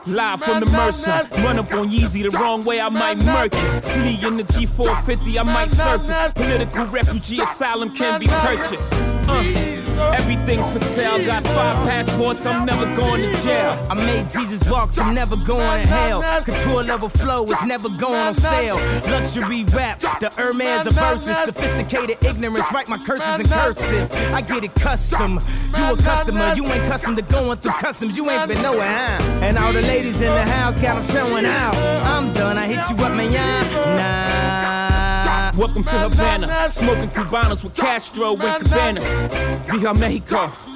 [0.06, 1.28] live from the Mercer.
[1.36, 3.80] Run up on Yeezy the wrong way, I might murk you.
[3.80, 6.32] Flee in the G450, I might surface.
[6.34, 8.92] Political refugee asylum can be purchased.
[9.28, 11.24] Uh, everything's for sale.
[11.24, 13.86] Got five passports, I'm never going to jail.
[13.90, 16.22] I made Jesus walk, I'm never going to hell.
[16.44, 18.76] Couture level flow is never going on sale.
[19.10, 21.36] Luxury rap, the Hermes of verses.
[21.38, 24.12] Sophisticated ignorance, write my curses in cursive.
[24.32, 25.40] I get it custom.
[25.76, 28.16] You a customer, you ain't custom to going through customs.
[28.16, 29.22] You ain't been nowhere, huh?
[29.42, 31.76] And all the ladies in the house got them showing out.
[32.04, 33.32] I'm done, I hit you up, man.
[33.96, 35.58] Nah.
[35.58, 39.06] Welcome to Havana, smoking Cubanos with Castro and Cabanas.
[39.70, 40.75] Via Mexico.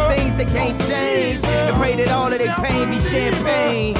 [0.00, 1.44] things they can't change.
[1.44, 3.96] And pray that all of their pain be champagne.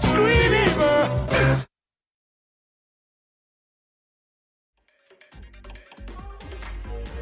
[0.00, 0.66] Screaming.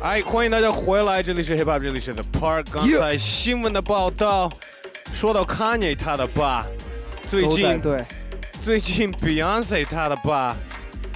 [0.03, 2.67] 哎，欢迎大家回来，这里是 Hip Hop，这里是 The Park。
[2.71, 4.53] 刚才新闻的报道
[5.14, 6.66] 说到 Kanye 他的爸，
[7.22, 8.04] 最近对，
[8.62, 10.56] 最近 Beyonce 他的爸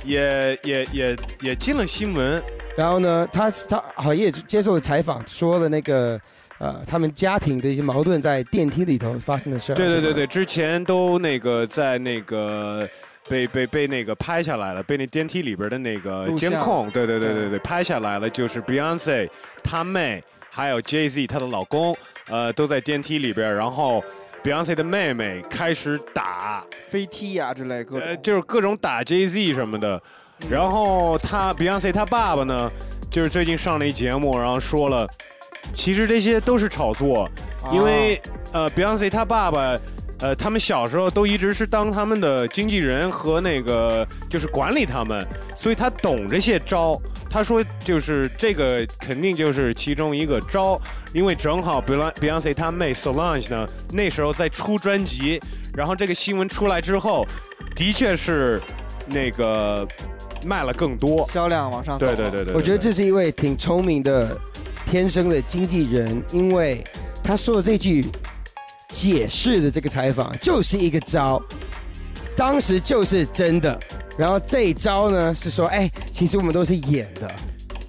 [0.03, 2.41] 也也也也进了新闻。
[2.75, 6.19] 然后呢，他他好像也接受了采访，说了那个
[6.57, 9.75] 呃，他们家庭的一些矛盾在电梯里头发生的事儿。
[9.75, 12.89] 对对对对，之前都那个在那个
[13.29, 19.29] 被被被那个拍下来了，被那电梯里边的那个监控，对对对对对，拍下来了，就是 Beyonce
[19.63, 21.95] 她妹还有 Jay Z 她的老公，
[22.27, 24.03] 呃，都在电梯里边，然后
[24.43, 28.07] Beyonce 的妹妹开始打飞踢呀、之类各种。
[28.07, 30.01] 呃，就是各种打 Jay Z 什么的。
[30.49, 32.71] 然后他 Beyonce 他爸爸呢，
[33.09, 35.07] 就是最近上了一节目，然后说了，
[35.75, 37.29] 其实这些都是炒作，
[37.71, 38.21] 因为
[38.53, 39.75] 呃 Beyonce 他爸爸。
[40.19, 46.97] 呃，他们小时候都一直是当他们的经纪人和那个就是管理他们，所以他懂这些招。
[47.29, 50.79] 他说就是这个肯定就是其中一个招，
[51.13, 55.39] 因为正好 Beyonce 他妹 Solange 呢那时候在出专辑，
[55.75, 57.25] 然后这个新闻出来之后，
[57.75, 58.59] 的确是
[59.07, 59.87] 那个
[60.45, 62.07] 卖了更多，销量往上走。
[62.07, 64.35] 对对对对，我觉得这是一位挺聪明的
[64.87, 66.83] 天生的经纪人，因为
[67.23, 68.05] 他说的这句
[68.89, 71.41] 解释的这个采访就是一个招，
[72.35, 73.79] 当时就是真的。
[74.17, 77.31] 然后这一招呢是说，哎，其实我们都是演的。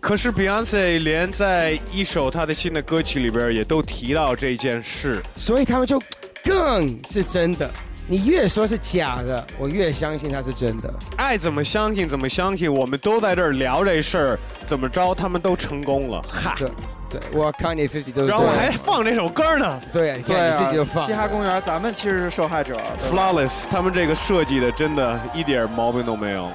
[0.04, 5.98] 可是 Beyonce 连在一首她的新的歌曲里边也都提到这件事，所以他们就
[6.42, 7.70] 更是真的。
[8.06, 10.92] 你越说是假的，我越相信它是真的。
[11.16, 16.54] 爱怎么相信怎么相信，我们都在这儿聊这事儿，怎么着他们都成功了，哈。
[16.58, 16.68] 对，
[17.08, 18.28] 对，我 Kanye Fifty 都是这样。
[18.28, 19.80] 然后我还放这首歌呢。
[19.90, 21.14] 对对看你自己就啊，放嘻。
[21.14, 22.78] 哈公园，咱们其实是受害者。
[23.10, 26.52] Flawless，他们这个设计的真的一点毛病都没有。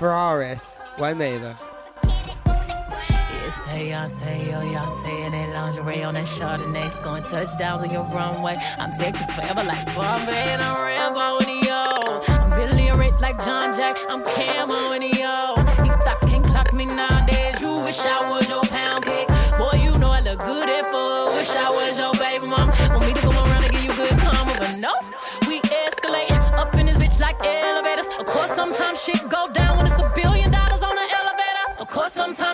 [0.00, 0.62] Flawless，
[0.98, 1.54] 完美的。
[3.48, 8.58] It's Beyonce, oh Beyonce, and that lingerie on that Chardonnay, scoring touchdowns on your runway.
[8.76, 11.86] I'm Texas forever like Bombay, and I'm Rambo with yo.
[12.28, 13.96] I'm billionaire like John Jack.
[14.10, 15.54] I'm camo and yo.
[15.82, 17.62] These thoughts can't clock me nowadays.
[17.62, 19.28] You wish I was your pound cake.
[19.56, 21.32] Boy, you know I look good at four.
[21.32, 22.68] Wish I was your baby mom.
[22.92, 24.92] Want me to come around and give you good karma, but no.
[25.48, 28.08] We escalate up in this bitch like elevators.
[28.18, 29.57] Of course, sometimes shit go down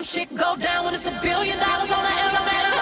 [0.05, 2.73] shit go down when it's a billion dollars on the elevator.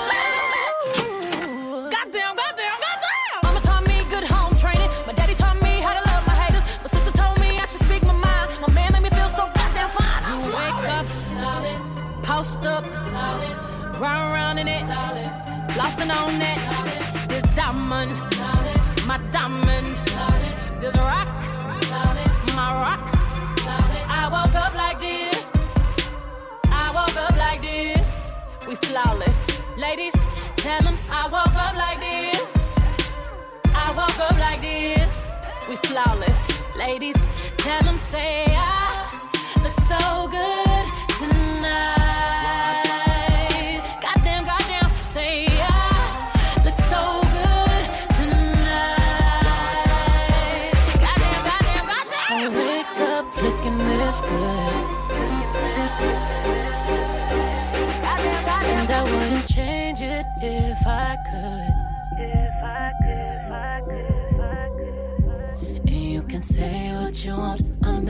[1.89, 3.39] Goddamn, goddamn, goddamn.
[3.43, 4.89] Mama taught me good home training.
[5.07, 6.65] My daddy taught me how to love my haters.
[6.83, 8.49] My sister told me I should speak my mind.
[8.59, 10.21] My man made me feel so goddamn fine.
[10.31, 11.05] You wake up,
[12.23, 12.85] post up,
[14.01, 14.83] round round in it,
[15.75, 16.59] flossing on it.
[17.29, 18.17] This diamond,
[19.07, 19.62] my diamond.
[28.93, 29.59] Flawless.
[29.75, 30.13] Ladies,
[30.55, 32.53] tell them I woke up like this.
[33.73, 35.13] I woke up like this.
[35.67, 36.41] We flawless.
[36.77, 37.17] Ladies,
[37.57, 40.22] tell them say I look so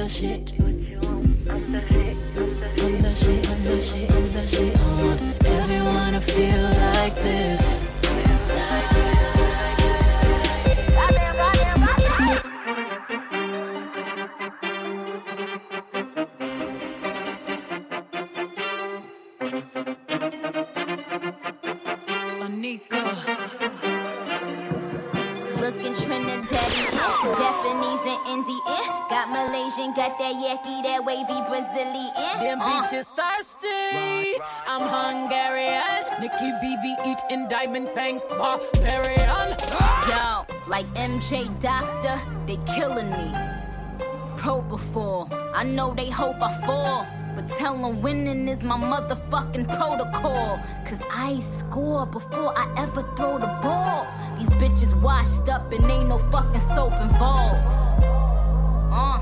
[0.04, 0.54] the shit.
[0.60, 2.18] I'm the shit,
[2.84, 4.76] I'm the shit, I'm the shit, I'm the shit.
[4.76, 7.93] I want everyone to feel like this.
[26.14, 26.94] Trinidadian,
[27.36, 28.86] Japanese and Indian.
[29.10, 32.14] Got Malaysian, got that yaki, that wavy Brazilian.
[32.38, 32.84] Them Uh.
[32.86, 34.38] bitches thirsty.
[34.68, 36.22] I'm Hungarian.
[36.22, 38.22] Nikki BB eating diamond fangs.
[38.30, 39.58] Barbarian.
[40.08, 43.34] Yo, like MJ Doctor, they killing me.
[44.38, 47.08] Propofol, I know they hope I fall.
[47.36, 50.60] But tell them winning is my motherfucking protocol.
[50.86, 54.08] Cause I score before I ever throw the ball.
[54.38, 57.78] These bitches washed up and ain't no fucking soap involved.
[58.92, 59.20] Uh.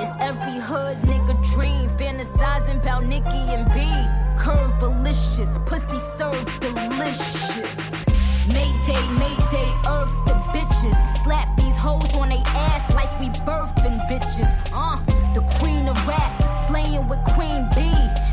[0.00, 3.80] It's every hood nigga dream, fantasizing about Nicki and B.
[4.40, 7.76] Curve delicious, pussy served delicious.
[8.46, 11.24] Mayday, Mayday, earth the bitches.
[11.24, 14.48] Slap these hoes on they ass like we birthing bitches.
[14.72, 14.96] Uh,
[15.34, 16.32] the queen of rap,
[16.98, 17.90] slaying with Queen B.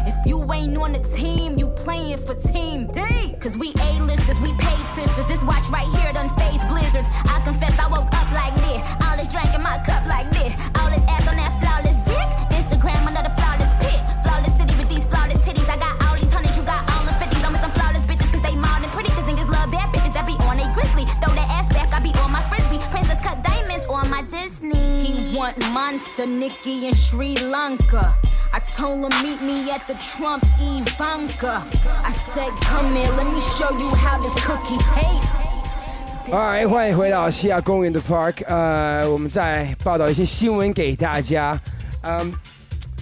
[0.08, 3.36] If you ain't on the team, you playing for Team D.
[3.40, 5.28] Cause we A-listers, we paid sisters.
[5.28, 7.10] This watch right here done face blizzards.
[7.26, 8.82] I confess I woke up like this.
[9.06, 10.54] All this drink in my cup like this.
[10.80, 12.28] All this ass on that flawless dick.
[12.54, 14.00] Instagram another flawless pic.
[14.24, 15.70] Flawless city with these flawless titties.
[15.70, 17.44] I got all these hundreds, you got all the fifties.
[17.44, 19.10] I'm with some flawless bitches cause they mild and pretty.
[19.14, 21.06] Cause niggas love bad bitches that be on they grizzly.
[21.22, 22.82] Throw that ass back, I be on my frisbee.
[22.94, 24.78] Princess cut diamonds on my Disney.
[25.06, 28.14] He want monster Nikki in Sri Lanka.
[28.56, 31.62] I told him meet me at the Trump Ivanka.
[32.06, 36.32] I said, come here, let me show you how this cookie tastes.
[36.32, 38.46] 嗨，欢迎回到西亚公园的 Park。
[38.48, 41.60] 呃，我们再报道一些新闻给大家。
[42.04, 42.32] 嗯，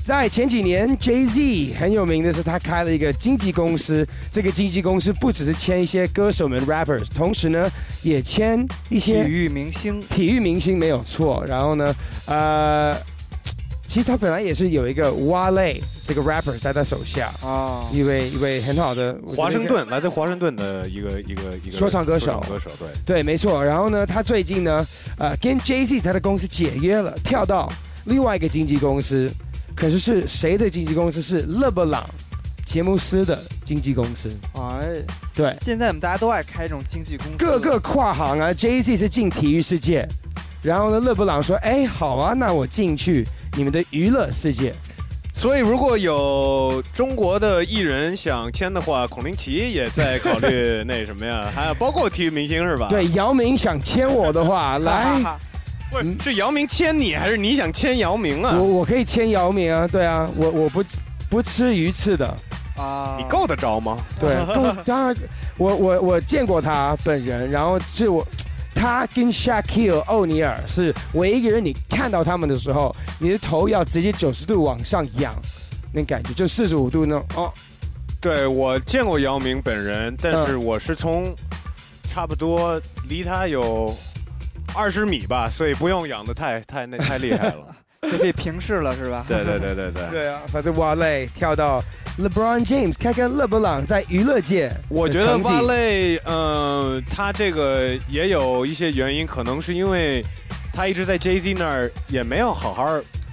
[0.03, 4.03] 在前几年，Jay Z 很有名的是他开了一个经纪公司。
[4.31, 7.69] 这个经纪公司不只是签一些歌手们 rappers，同时呢
[8.01, 10.01] 也签一些体育明星。
[10.01, 11.45] 体育明星没有错。
[11.47, 11.95] 然后呢，
[12.25, 12.97] 呃，
[13.93, 23.63] 其实他本来也是有一个 Wale 这个 rapper 在他手下啊，一位一位很好的华盛顿，来自华盛顿的一个一个一个说唱歌手，歌手对对，没错。
[23.63, 24.83] 然后呢，他最近呢，
[25.19, 27.71] 呃，跟 Jay Z 他的公司解约了，跳到
[28.05, 29.31] 另外一个经纪公司。
[29.75, 31.21] 可是是谁的经纪公司？
[31.21, 32.03] 是勒布朗
[32.65, 34.27] 杰姆斯的经纪公司。
[34.55, 34.87] 哎，
[35.35, 38.49] 对，现在我们大家都爱开这种经纪公司，各个跨行啊。
[38.53, 40.07] Jay Z 是进体育世界，
[40.64, 44.74] 然后呢，勒布朗说：“哎，好啊，那我进去你们的娱乐世界。”
[45.36, 51.49] 所以，如果有中国的艺人想签的话，孔令奇也在考虑那什么呀？
[51.53, 52.88] 还有包括体育明星是吧？
[52.91, 55.20] 对，姚明想签我的话， 来，
[55.91, 58.55] 不是是姚明签你，还是你想签姚明啊？
[58.57, 60.84] 我我可以签姚明啊，对啊，我我不
[61.30, 62.28] 不吃鱼翅的
[62.78, 63.97] 啊，你够得着吗？
[64.20, 65.16] 对，够当然，
[65.57, 68.26] 我我我见过他本人，然后是我。
[68.74, 75.34] 他跟 Shaquille O'Neal 是唯一一个人，你看到他们的时候，你的头要直接九十度往上仰，
[75.93, 77.53] 那感觉就四十五度那种哦。
[78.19, 81.36] 对我见过姚明本人，但是我是从
[82.09, 83.95] 差不多离他有
[84.74, 87.76] 二十米吧，所以不用仰的太太那太厉害了。
[88.11, 89.25] 就可以平视了，是吧？
[89.27, 90.09] 对对对对对。
[90.11, 91.83] 对啊，反正瓦雷跳到
[92.19, 100.23] LeBron James，看看勒布朗在娱乐界的我觉得成绩蛙类，嗯、他这个也有一些原因，可能是因为
[100.73, 102.87] 他一直在 Jay Z 那儿也没有好好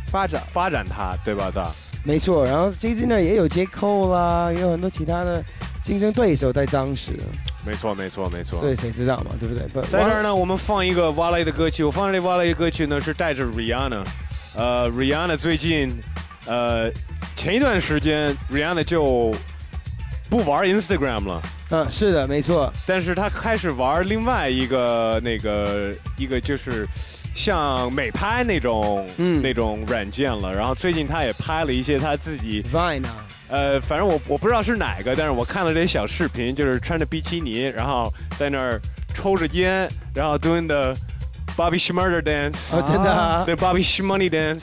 [0.06, 1.50] 发展发展他，对吧？
[1.50, 1.70] 的。
[2.02, 5.44] 没错，然后 Jay Z 那儿也有 J Cole 啦，也有很多其他的
[5.82, 7.12] 竞争对手在当时，
[7.66, 8.58] 没错，没错，没错。
[8.58, 9.68] 所以谁知道嘛，对不对？
[9.68, 11.84] 不在这儿呢，我们放一个蛙类的歌曲。
[11.84, 14.02] 我放这蛙类的歌曲呢，是带着 Rihanna。
[14.56, 15.92] 呃，Rihanna 最近，
[16.46, 16.90] 呃，
[17.36, 19.34] 前一段时间 Rihanna 就
[20.28, 21.42] 不玩 Instagram 了。
[21.70, 22.72] 嗯，是的，没错。
[22.86, 26.84] 但是她开始玩另外一个那个一个就是
[27.32, 30.52] 像美拍那种、嗯那种软件了。
[30.52, 38.80] 然后最近她也拍了一些她自己 Vine 啊，呃，反正我我不知道是哪个，但是我看了这些小视频，就是穿着比基尼，然后在那儿
[39.14, 40.92] 抽着烟，然后 doing the
[41.60, 44.62] Bobby Schmurder dance，哦真的啊对 Bobby Schmoney dance，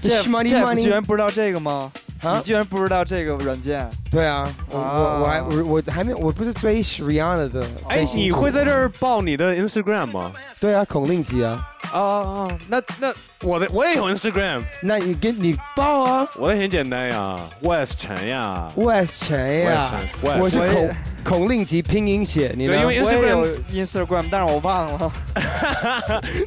[0.00, 1.90] 这 Money Jeff Money 居然不知道这个吗？
[2.22, 3.84] 啊你居然不知道这个软件？
[4.12, 10.32] 对啊，我我我还我我还没有我不是追 Rihanna 的哎你会在这儿报你的 Instagram 吗？
[10.60, 11.58] 对啊，孔令奇啊。
[11.92, 13.12] 哦哦，那那
[13.42, 19.92] 我的我也有 Instagram，那你跟你报啊我的很简单呀，West 陈呀，，West 陈呀
[20.22, 20.90] 我是我也孔
[21.24, 22.74] 孔令奇拼音写，你呢？
[22.74, 25.12] 对因为我也 Instagram 有 Instagram，但是我忘了。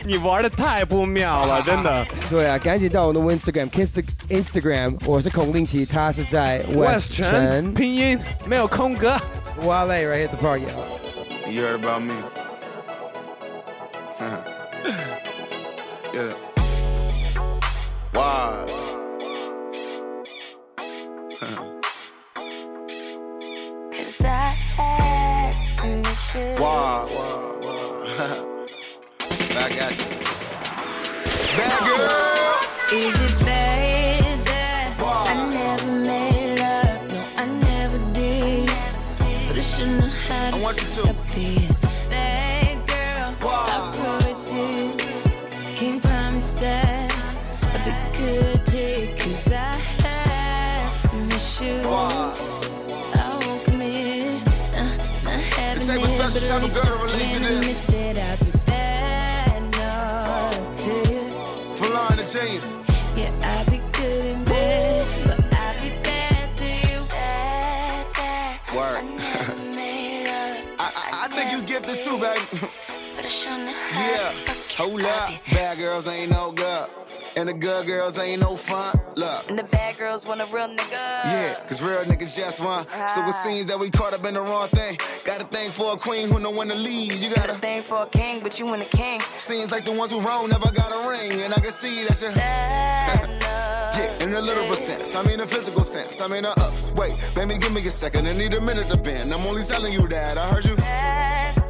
[0.06, 2.06] 你玩的太不妙了，真的。
[2.30, 9.18] 对啊，赶紧到我的 Instagram Insta Instagram，我是孔令奇，他是在 West 陈陈拼音没有空格。
[9.62, 10.66] Wale right at the party.
[11.50, 12.14] You heard about me?
[16.14, 16.32] yeah.
[18.14, 18.66] Why?
[24.18, 26.60] Cause I had some issues.
[26.60, 27.06] Why?
[27.14, 27.28] Why?
[27.62, 28.08] Why?
[29.54, 30.06] Back at you.
[31.56, 32.98] Bad girl.
[32.98, 37.12] Is it bad that I never made love?
[37.12, 38.72] No, I never did.
[39.48, 41.10] But I shouldn't have had I want you to
[56.48, 57.84] type of girl to I relate can to this.
[57.84, 61.30] admit I'll be bad enough to you.
[61.76, 62.74] Flying the chains.
[63.16, 67.00] Yeah, I be good in bed, but I be bad to you.
[67.10, 68.60] Bad, bad.
[68.76, 69.04] Word.
[69.04, 72.72] Love, I, I, I think you gifted too, baby.
[73.18, 73.30] I
[74.00, 74.32] Yeah,
[74.78, 75.32] hold up.
[75.52, 76.88] Bad girls ain't no good.
[77.36, 79.00] And the good girls ain't no fun.
[79.16, 79.50] Look.
[79.50, 80.92] And the bad girls want a real nigga.
[80.92, 82.90] Yeah, cause real niggas just want.
[83.14, 84.98] So it seems that we caught up in the wrong thing.
[85.24, 87.14] Got a thing for a queen who know when to lead.
[87.14, 89.22] You got Got a thing for a king, but you ain't a king.
[89.38, 91.42] Seems like the ones who wrong never got a ring.
[91.42, 92.30] And I can see that you.
[92.38, 95.16] yeah, in a literal sense.
[95.16, 96.22] I mean a physical sense.
[96.22, 96.92] I mean a ups.
[96.92, 98.28] Wait, baby, give me a second.
[98.28, 99.34] I need a minute to bend.
[99.34, 100.38] I'm only telling you that.
[100.38, 101.67] I heard you.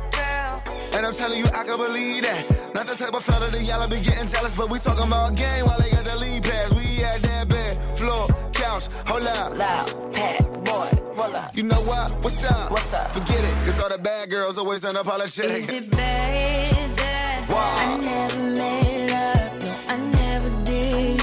[0.98, 2.74] And I'm telling you, I can believe that.
[2.74, 5.66] Not the type of fella that y'all be getting jealous, but we talking about game
[5.68, 6.74] while they got the lead pass.
[6.74, 9.56] We at that bed, floor, couch, hold up.
[9.56, 11.56] Loud, pat, boy, roll up.
[11.56, 12.18] You know what?
[12.24, 12.72] What's up?
[12.72, 13.12] What's up?
[13.12, 15.70] Forget it, cause all the bad girls always unapologetic.
[15.70, 19.64] Is it bad that I never made love?
[19.64, 21.20] No, I never did.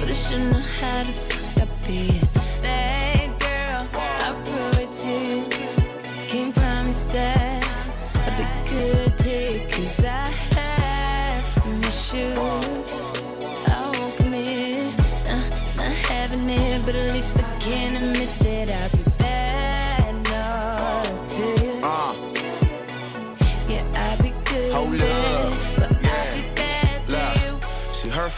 [0.00, 2.17] But I shouldn't have had to fuck up be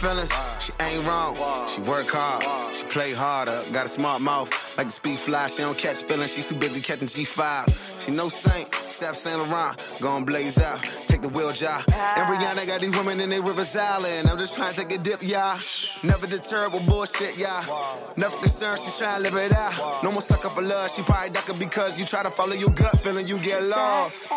[0.01, 1.35] feelings, she ain't wrong.
[1.67, 3.63] She work hard, she play harder.
[3.71, 5.47] Got a smart mouth, like to speak fly.
[5.47, 8.03] She don't catch feelings, she's too busy catching G5.
[8.03, 10.81] She no saint, Sap Saint Laurent, gon' blaze out.
[11.07, 11.83] Take the wheel job.
[11.87, 14.27] And Rihanna got these women in their Rivers Island.
[14.27, 15.59] I'm just trying to take a dip, y'all.
[16.03, 17.99] Never deterred with bullshit, y'all.
[18.17, 20.03] Never concerned, she's trying to live it out.
[20.03, 22.71] No more suck up a love, she probably ducking because you try to follow your
[22.71, 24.27] gut feeling, you get lost.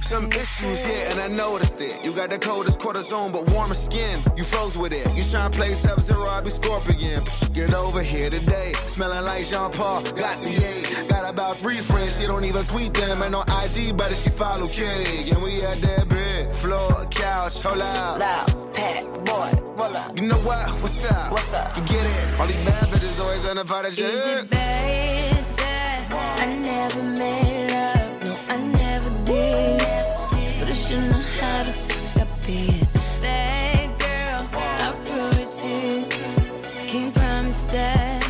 [0.00, 2.04] Some issues, yeah, and I noticed it.
[2.04, 4.22] You got the coldest cortisone, but warmer skin.
[4.36, 5.04] You froze with it.
[5.16, 7.24] You tryna play Sub Zero, I be Scorpion.
[7.24, 8.72] Psh, Get over here today.
[8.86, 10.02] Smelling like Jean Paul.
[10.02, 11.08] Got the eight.
[11.08, 13.22] Got about three friends, she don't even tweet them.
[13.22, 15.30] And on IG, but she follow Kitty.
[15.30, 16.52] And we at that bed.
[16.52, 18.18] Floor, couch, hold out.
[18.20, 20.16] Loud, pat, boy, roll up.
[20.20, 20.68] You know what?
[20.82, 21.32] What's up?
[21.32, 21.74] What's up?
[21.76, 22.40] Forget it.
[22.40, 23.98] All these bad bitches always unapologetic.
[23.98, 27.55] Is it bad that I never made
[30.76, 32.86] Should know how to fuck up being
[33.20, 34.46] bad girl.
[34.52, 36.86] I prove it to you.
[36.86, 38.22] Can't promise that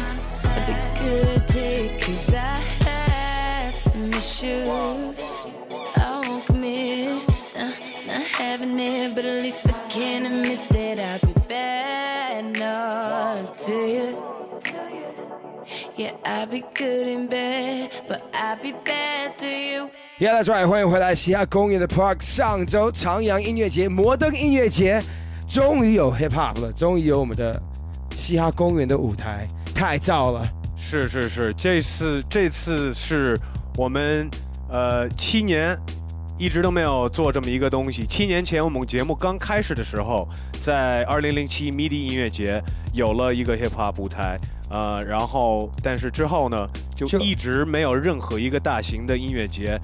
[0.45, 1.99] I'll be good day.
[2.01, 2.55] Cause I
[2.87, 5.21] had some issues.
[5.97, 7.29] I won't commit.
[7.57, 7.75] Not,
[8.07, 9.76] not having it, but at least I
[15.99, 19.89] Yeah, I'll be good in bed, but I'll be bad to you.
[20.19, 22.19] Yeah, that's right，欢迎回来嘻哈公园的 Park。
[22.21, 25.03] 上周长阳音乐节、摩登音乐节
[25.49, 27.59] 终于有 Hip Hop 了，终于有我们的
[28.11, 30.47] 嘻哈公园的舞台，太燥了。
[30.77, 33.35] 是是是，这次这次是
[33.79, 34.29] 我们
[34.69, 35.75] 呃七年
[36.37, 38.05] 一直都没有做这么一个东西。
[38.05, 40.29] 七年前我们节目刚开始的时候，
[40.63, 44.39] 在二零零七 MIDI 音乐节有了一个 Hip Hop 舞台，
[44.69, 49.81] 呃，然后但是之后呢，就一直没有任何一个大型的音乐节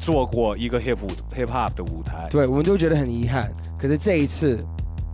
[0.00, 0.98] 做过一个 Hip
[1.36, 2.26] Hip Hop 的舞台。
[2.30, 3.50] 对，我们都觉得很遗憾。
[3.78, 4.58] 可是这一次，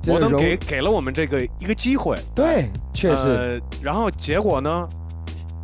[0.02, 3.26] 真摩登给给了我们这个一个机会，对，确实。
[3.26, 4.88] 呃，然后结果呢，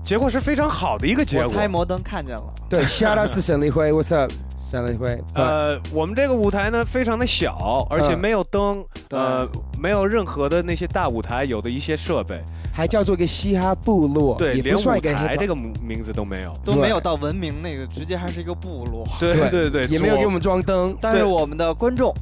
[0.04, 1.48] 结果是非常好的一个结果。
[1.48, 2.54] 我猜摩登看见了。
[2.68, 4.30] 对， Shout out to 沈立辉，What's up，
[4.69, 5.17] 沈立辉。
[5.35, 8.19] 呃，我们这个舞台呢非常的小，而且嗯。
[8.19, 9.49] 没有灯，呃，
[9.81, 12.43] 没有任何的那些大舞台有的一些设备，
[12.73, 19.07] 还叫做一个嘻哈部落，对，也连舞不算一个 hip 台这个名字都没有，都没有到文明那个，直接还是一个部落。
[19.21, 22.12] 对对对左也没有给我们装灯，但是我们的观众。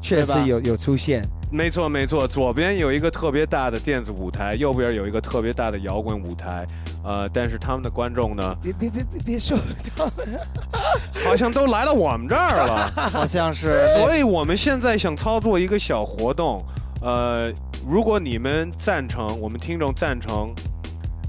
[0.00, 1.22] 确实有有出现。
[1.52, 6.66] 没错没错，左边有一个特别大的电子舞台，右边有一个特别大的摇滚舞台，
[7.04, 9.58] 呃，但是他们的观众呢，别别别别别说
[9.94, 10.40] 他们，
[11.22, 13.86] 好像都来到我们这儿了， 好像是。
[13.94, 16.58] 所以我们现在想操作一个小活动，
[17.02, 17.52] 呃，
[17.86, 20.50] 如果你们赞成，我们听众赞成，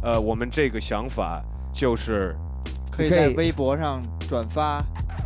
[0.01, 1.43] 呃，我们这个想法
[1.73, 2.33] 就是
[2.89, 4.81] 可以在微博上转发。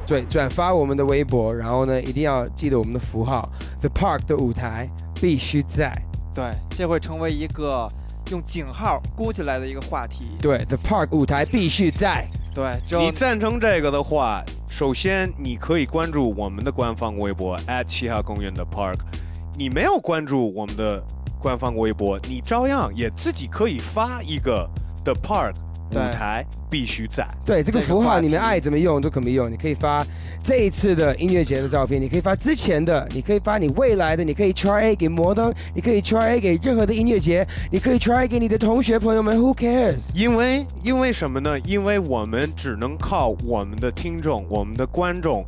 [0.07, 3.47] 对，转发我们的微博，然后呢，一定要记得我们的符号
[3.79, 5.93] ，The Park 的舞台必须在。
[6.33, 7.87] 对，这会成为一个
[8.31, 10.29] 用井号箍起来的一个话题。
[10.39, 12.27] 对，The Park 舞台必须在。
[12.53, 17.57] 对，就你赞成这个的话，首先你可以关注我们的官方微博
[17.87, 18.97] 七号公园的 Park。
[19.57, 21.03] 你没有关注我们的
[21.39, 24.69] 官方微博，你照样也自己可以发一个
[25.03, 25.53] The Park
[25.91, 27.27] 舞对台必须在。
[27.45, 29.51] 对这个符号，你们爱怎么用都可以用。
[29.51, 30.05] 你可以发
[30.43, 40.09] 这一次的音乐节的照片，你可以发之前的，你可以发你未来的，你可以 try A 给摩登，你可以 try A 给任何的音乐节，你可以 try A 给你的同学朋友们，Who cares？
[40.13, 41.59] 因为因为什么呢？
[41.61, 45.45] 因为我们只能靠我们的听众、我们的观众，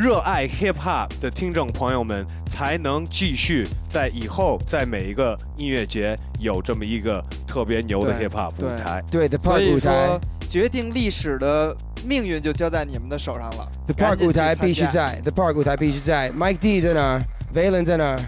[0.00, 9.04] 热爱 hip hop 的听众朋友们，才能继续在以后在每一个音乐节有这么一个特别牛的 hip hop 舞台。
[9.10, 11.76] 对，The 所 Park 以舞台说，决定历史的
[12.06, 13.68] 命运就交在你们的手上了。
[13.88, 17.22] ，The 赶 Park 紧舞台去参加必须在，The Park 舞台必须在，Mike D 在哪儿
[17.54, 18.18] ？Valen 在哪儿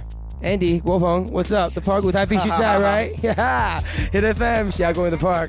[0.42, 2.78] ？Andy 国鹏，What's up？The Park 舞台必须在，
[3.16, 5.48] Right？Yeah，Hit FM 嘻哈公园的 Park。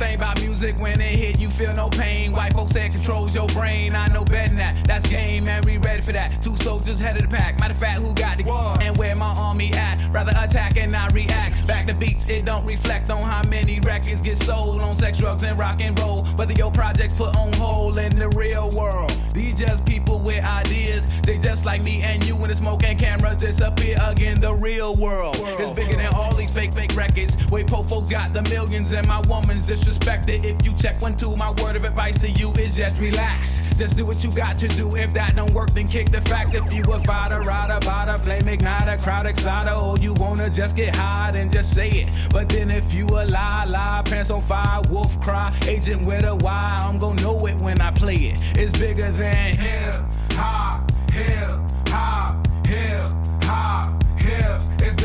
[0.00, 2.29] Thing about music, when it hit, you feel no pain.
[2.70, 3.94] White say it controls your brain.
[3.94, 4.86] I know better than that.
[4.86, 5.62] That's game, man.
[5.64, 6.42] We ready for that.
[6.42, 7.58] Two soldiers head of the pack.
[7.58, 8.50] Matter of fact, who got the
[8.80, 9.98] and where my army at?
[10.12, 11.66] Rather attack and not react.
[11.66, 15.42] Back to beats, it don't reflect on how many records get sold on sex, drugs,
[15.42, 16.24] and rock and roll.
[16.36, 19.10] Whether your projects put on hold in the real world.
[19.32, 21.08] These just people with ideas.
[21.22, 24.40] They just like me and you when the smoke and cameras disappear again.
[24.40, 27.36] The real world is bigger than all these fake, fake records.
[27.50, 30.44] Way po folks got the millions and my woman's disrespected.
[30.44, 33.58] If you check one, two, my word of advice to you is just relax.
[33.76, 34.94] Just do what you got to do.
[34.94, 36.54] If that don't work, then kick the fact.
[36.54, 40.94] If you a fighter, rider, bada, flame igniter, crowd exciter, or you wanna just get
[40.94, 42.14] high, then just say it.
[42.30, 46.34] But then if you a lie, lie, pants on fire, wolf cry, agent with a
[46.36, 48.38] Y, I'm gonna know it when I play it.
[48.58, 51.50] It's bigger than hip hop, hip
[51.88, 53.06] hop, hip
[53.44, 54.60] hop, hip.
[54.80, 55.02] It's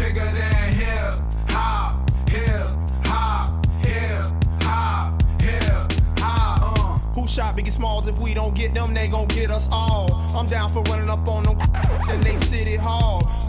[7.26, 8.08] who shot Biggie Smalls?
[8.08, 10.14] If we don't get them, they gon' get us all.
[10.38, 11.60] I'm down for running up on them
[12.12, 12.55] in they.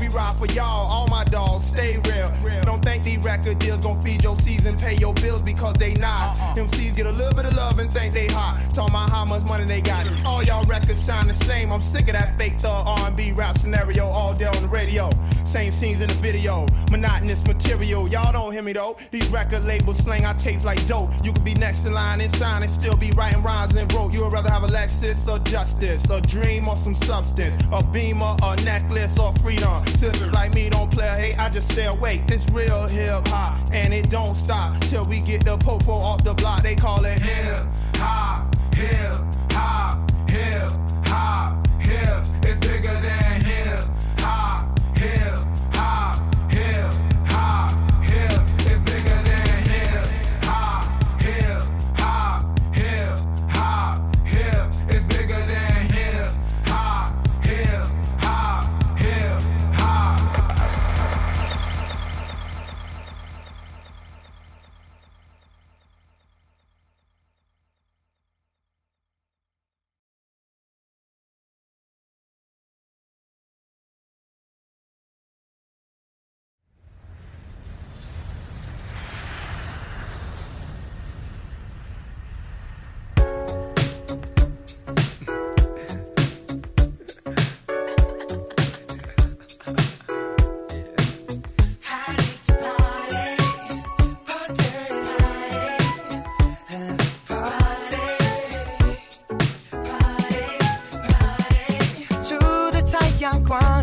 [0.06, 2.30] We ride for y'all, all my dogs stay real.
[2.62, 6.38] Don't think these record deals gon' feed your season, pay your bills because they not.
[6.38, 6.54] Uh-uh.
[6.54, 8.56] MCs get a little bit of love and think they hot.
[8.72, 10.08] Talking about how much money they got.
[10.24, 11.72] All y'all records sound the same.
[11.72, 15.10] I'm sick of that fake thug R&B rap scenario all day on the radio.
[15.44, 18.08] Same scenes in the video, monotonous material.
[18.08, 18.96] Y'all don't hear me though.
[19.10, 21.10] These record labels slang our tapes like dope.
[21.24, 24.12] You could be next in line and sign and still be writing rhymes and wrote.
[24.12, 28.36] You would rather have a Lexus or justice, a dream or some substance, a beamer,
[28.42, 29.82] a necklace or freedom.
[29.96, 32.20] Sipping like me don't play hate, I just stay awake.
[32.28, 36.34] It's real hip hop and it don't stop till we get the popo off the
[36.34, 36.62] block.
[36.62, 39.14] They call it hip hop, hip
[39.52, 40.70] hop, hip
[41.06, 42.24] hop, hip.
[42.42, 43.25] It's bigger than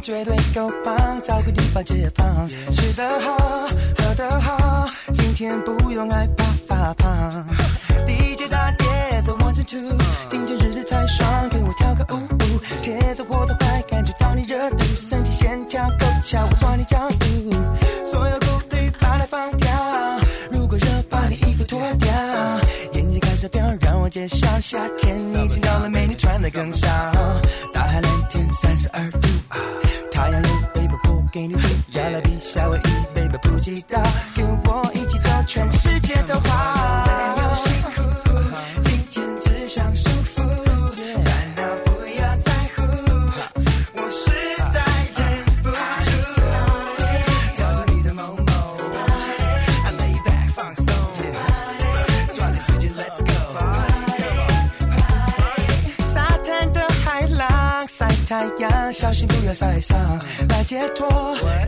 [0.03, 2.49] 绝对够棒，找个地方解放。
[2.69, 3.37] 吃得好，
[3.97, 7.47] 喝得好，今天不用害怕发胖。
[8.05, 8.85] DJ 大碟
[9.25, 9.97] 的 one two two，
[10.29, 17.51] 听见日子太爽，跟我跳个舞舞，节奏活得快，感觉到你热度，身体线条够巧，我抓你角度，
[18.05, 19.69] 所有顾虑把它放掉。
[20.51, 22.11] 如果热，把你衣服脱掉，
[22.91, 26.89] 眼睛看手表，让我揭晓，夏天已经到了，美女穿的更少。
[59.03, 59.99] 小心不要晒伤。
[60.47, 61.05] 来解脱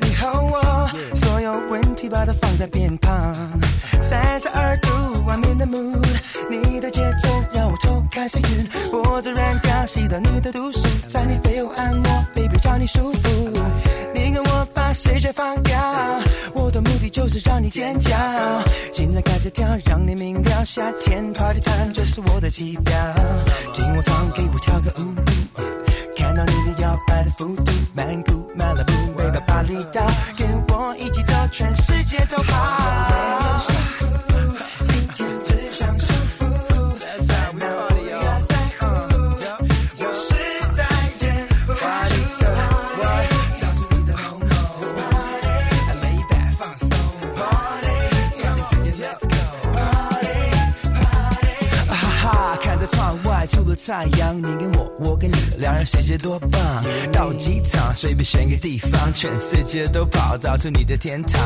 [0.01, 3.36] 你和我，所有问题把它放在边旁。
[4.01, 4.89] 三十二度
[5.27, 6.01] 外面的 mood，
[6.49, 10.79] 你的节奏让我头开始晕，脖子软掉，吸到你的毒素，
[11.09, 13.29] 在你背后按摩，baby 让你舒服。
[14.13, 15.77] 你跟我把世界放掉，
[16.53, 18.11] 我的目的就是让你尖叫。
[18.93, 22.95] 现在开始跳，让你明了，夏天 party time 就是我的基调。
[23.73, 24.31] 听我唱，
[27.26, 30.05] 的幅度，曼谷、马拉布、北巴巴厘岛，
[30.38, 32.53] 跟我一起走，全世界都跑。
[33.09, 33.15] 没
[33.49, 34.05] 有辛苦，
[34.86, 36.45] 今天只想舒服，
[37.28, 38.86] 烦恼不要在乎，
[39.97, 40.36] 我实
[40.78, 40.86] 在
[41.19, 41.26] 忍
[41.65, 41.80] 不住。
[43.59, 44.45] 找出你的某某
[46.03, 46.88] ，lay back 放松，
[48.36, 49.36] 抓紧时间 Let's go。
[51.89, 56.39] 啊哈哈，看着窗外出了太阳，你跟我，我跟你，两人世界多。
[57.46, 61.39] 机场随便选个地方，全世界都跑，找出你的天堂。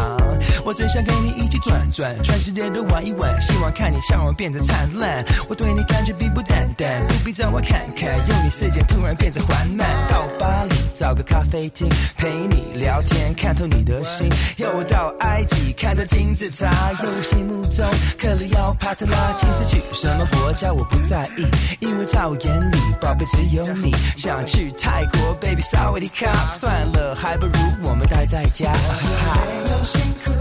[0.64, 5.22] 我最想跟你一起转转，全世界都玩一玩，希望看你笑容变得灿烂。
[5.50, 9.86] 我对你感觉并不淡淡，不必让我看看，有你世界突然变得缓慢。
[10.10, 11.88] 到巴黎找个咖啡厅，
[12.18, 14.28] 陪你聊天，看透你的心。
[14.58, 21.48] 又到埃及看到金字塔，又心目中克里奥帕特拉，其实去什么国家我不在意，
[21.80, 23.96] 因为在我眼里，宝贝只有你。
[24.18, 28.70] 想去泰国，baby 稍微离开，算了，还不如我们待在家。
[28.70, 30.34] 没有辛苦，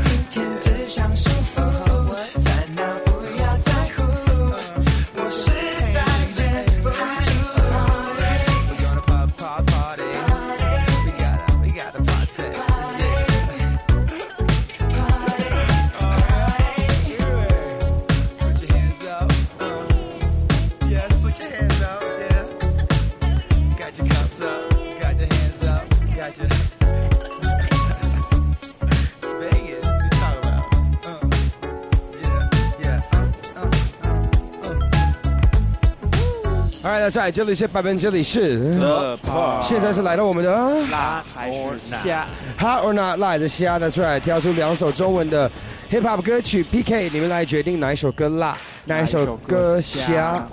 [0.00, 1.60] 今天只想舒服，
[37.08, 40.52] right，这里是百分，这里是 The Park 现在是来到我们的
[40.90, 42.26] 拉还是虾
[42.58, 45.50] ？Hot or Not 辣的虾，That's right，挑出两首中文的
[45.90, 50.48] Hip Hop 歌曲 PK，你们来决定哪一首歌辣，哪一首歌虾。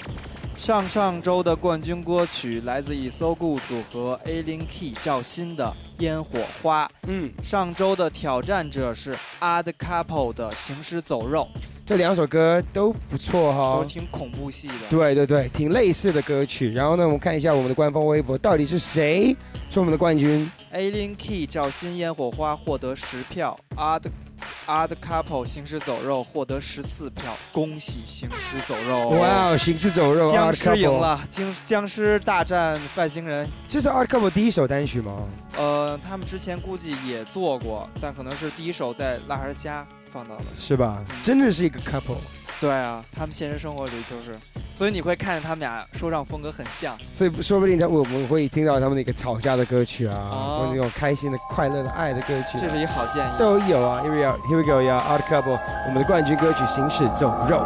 [0.55, 5.65] 上上周的冠军歌曲来自以 So Good 组合 A Lin Key 赵鑫的
[5.99, 6.85] 《烟火花》。
[7.07, 11.47] 嗯，上周的挑战者是 Odd Couple 的《行尸走肉》，
[11.87, 14.73] 这两首歌都不错哈、都挺恐怖系的。
[14.89, 16.73] 对对对，挺类似的歌曲。
[16.73, 19.33] 然后呢，我们看一下我们的官方微博，到底是谁
[19.69, 24.03] 是我们的冠军？A Lin Key 赵鑫《烟火花》获得十票，Odd
[24.67, 27.23] Odd Couple 行尸走肉获得十四票，
[27.53, 29.07] 恭喜行尸走肉！
[29.17, 30.91] 哇哦，行尸走肉，僵尸赢。
[30.91, 33.47] 了，僵僵尸大战外星人。
[33.69, 35.23] 这是 Odd Couple 第一首单曲吗？
[35.55, 40.41] 呃，他们之前估计也做过，但可能是第一首在辣还是虾放到了。
[40.57, 40.97] 是吧？
[41.23, 42.17] 真的是一个 couple，
[42.59, 44.35] 对啊，他们现实生活里就是，
[44.71, 46.97] 所以你会看见他们俩说唱风格很像。
[47.13, 53.29] 所以说不定在我们会听到他们那个吵架的歌曲啊，哦或者那种开心的、快乐的爱的歌曲啊、这是一好建议。
[53.37, 54.01] 都有啊。
[54.03, 57.57] Here we go, here we go, our Couple，我们的冠军歌曲《行尸走肉》。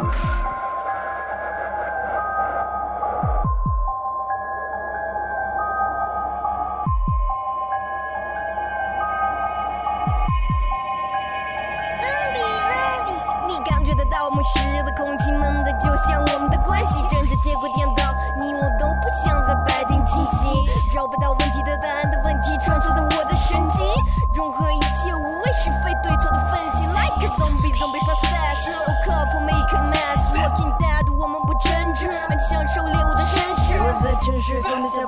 [21.02, 23.84] 找不到问题的答案的问题穿梭在我的神经，
[24.32, 33.74] 融合一切无谓是非对错的分析，like a zombie zombie process，a couple make a mess，walking dead，我们不争执，安享受猎物的绅士。
[33.82, 35.02] 我在城市放不下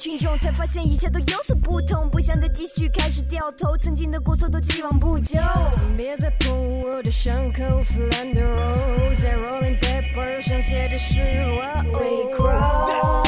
[0.00, 5.38] 群众，才发现一切都有所不同，不想再继续，开始掉头，曾经的过错都既往不咎。
[5.94, 13.19] 别再碰我的伤口，Flat the road，在 Rolling paper 上写的是我。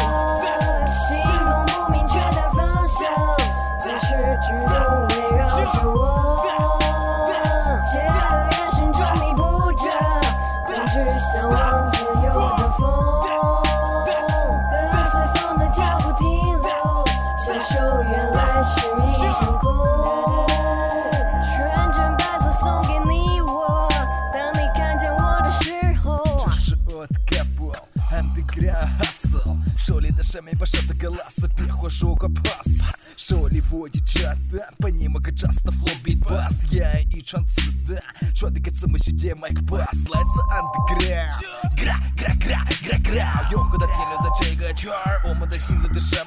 [45.63, 46.22] scenes of the show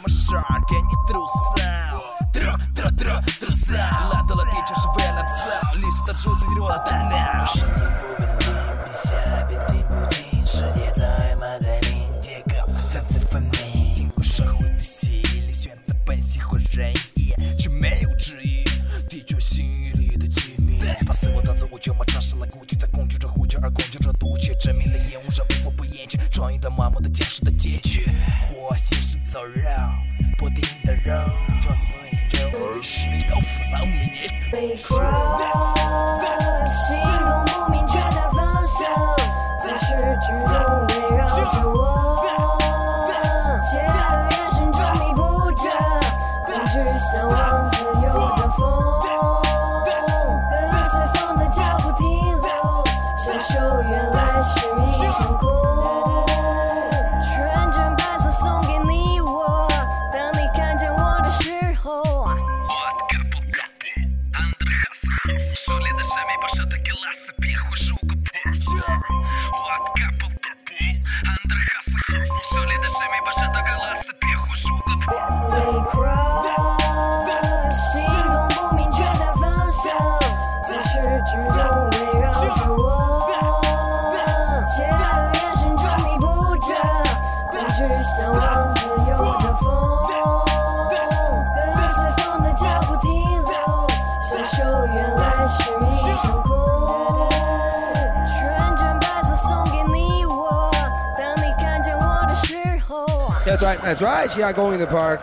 [103.55, 104.27] That's right, that's right.
[104.27, 105.19] 其他公园的 Park，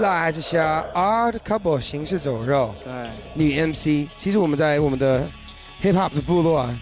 [0.00, 2.74] 辣还是虾？Odd Couple 行尸走肉。
[2.82, 2.92] 对，
[3.34, 4.08] 女 MC。
[4.16, 5.20] 其实我们在我们的
[5.80, 6.76] Hip Hop 的部落啊，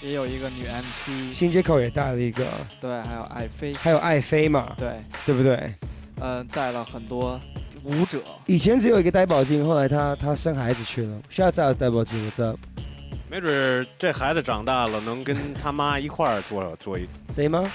[0.00, 2.46] 也有一个女 MC，新街口也带了一个，
[2.80, 4.88] 对，还有爱妃，还有爱妃嘛，对，
[5.26, 5.74] 对不对？
[6.18, 7.38] 嗯，带了很多
[7.84, 8.18] 舞者。
[8.46, 11.14] 以前只有一个戴宝金，后来他他生孩子去了。
[11.28, 12.56] 下次还是戴宝金，我知道。
[13.30, 17.06] 没准这孩子长大了能跟他妈一块儿做做一。
[17.34, 17.70] 谁吗？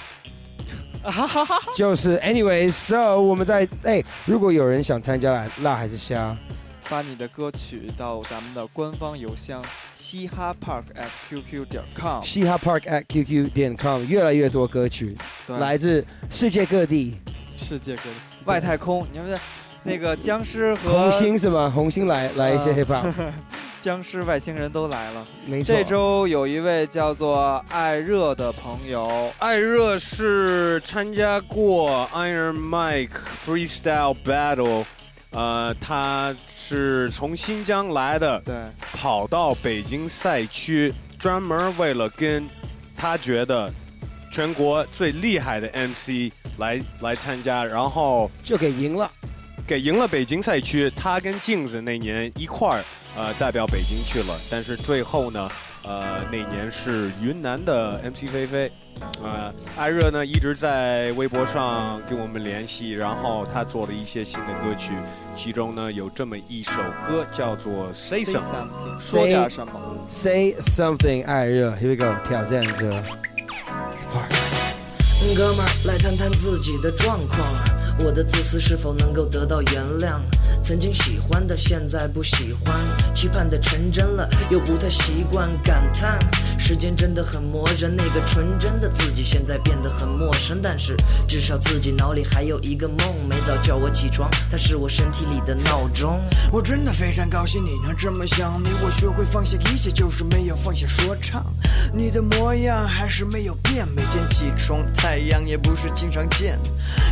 [1.76, 6.36] 就是 anyway，so 我们在哎，如果有人想参加辣还是虾，
[6.84, 9.62] 发你的歌曲到咱们的官方邮箱
[9.94, 17.16] 嘻哈 park at qq 点 com，嘻哈 park at qq 点 com，越来越多歌曲来自世界各地，
[17.56, 19.38] 世界各地，外太空，你们
[19.84, 21.70] 那个僵尸和红星是吗？
[21.72, 23.12] 红星来来一些呃 hip hop，
[23.82, 25.26] 僵尸外星人都来了。
[25.46, 25.74] 没错。
[25.74, 33.10] 这周有一位叫做艾热的朋友，艾热是参加过 Iron Mike
[33.44, 34.84] Freestyle Battle，
[35.30, 38.54] 呃，他是从新疆来的，对，
[38.94, 42.48] 跑到北京赛区，专门为了跟
[42.96, 43.70] 他觉得
[44.32, 49.10] 全国最厉害的 MC 来来参加，然后就给赢了，
[49.66, 50.90] 给赢了北京赛区。
[50.96, 52.84] 他跟镜子那年一块儿
[53.16, 55.50] 呃代表北京去了，但是最后呢，
[55.82, 58.70] 呃那年是云南的 MC 菲菲。
[59.20, 64.92] 呃，艾热呢一直在微博上跟我们联系，然后他做了一些新的歌曲，
[65.36, 66.76] 其中呢有这么一首
[67.08, 69.72] 歌叫做《Say，something，说点什么
[70.08, 73.02] ？Say something，艾热，Here we go，挑战者。
[75.36, 77.83] 哥们儿，来谈谈自己的状况。
[78.00, 80.20] 我的自私是否能够得到原谅？
[80.62, 82.74] 曾经喜欢的，现在不喜欢；
[83.14, 85.48] 期盼的成真了，又不太习惯。
[85.62, 86.18] 感叹
[86.58, 90.60] 时间真的很磨人，那个纯真的自己现在变得很陌生。
[90.62, 90.96] 但是
[91.28, 96.20] 至少自己脑里还有一个梦，每早叫我起床，它是我身体里的闹钟。
[96.50, 101.44] 我真的非常高兴你能这么想你，我学会放下一切，就是没有放下说唱。
[101.92, 106.58] 你的模样还是没有变，每天起床太阳也不是经常见。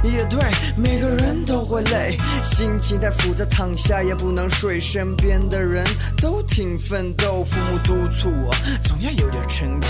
[0.02, 0.40] 也对，
[0.76, 4.80] 每个人都会累，心情太复杂，躺下也不能睡。
[4.80, 5.84] 身边的人
[6.16, 9.88] 都挺奋斗，父母督促我，总要有点成就。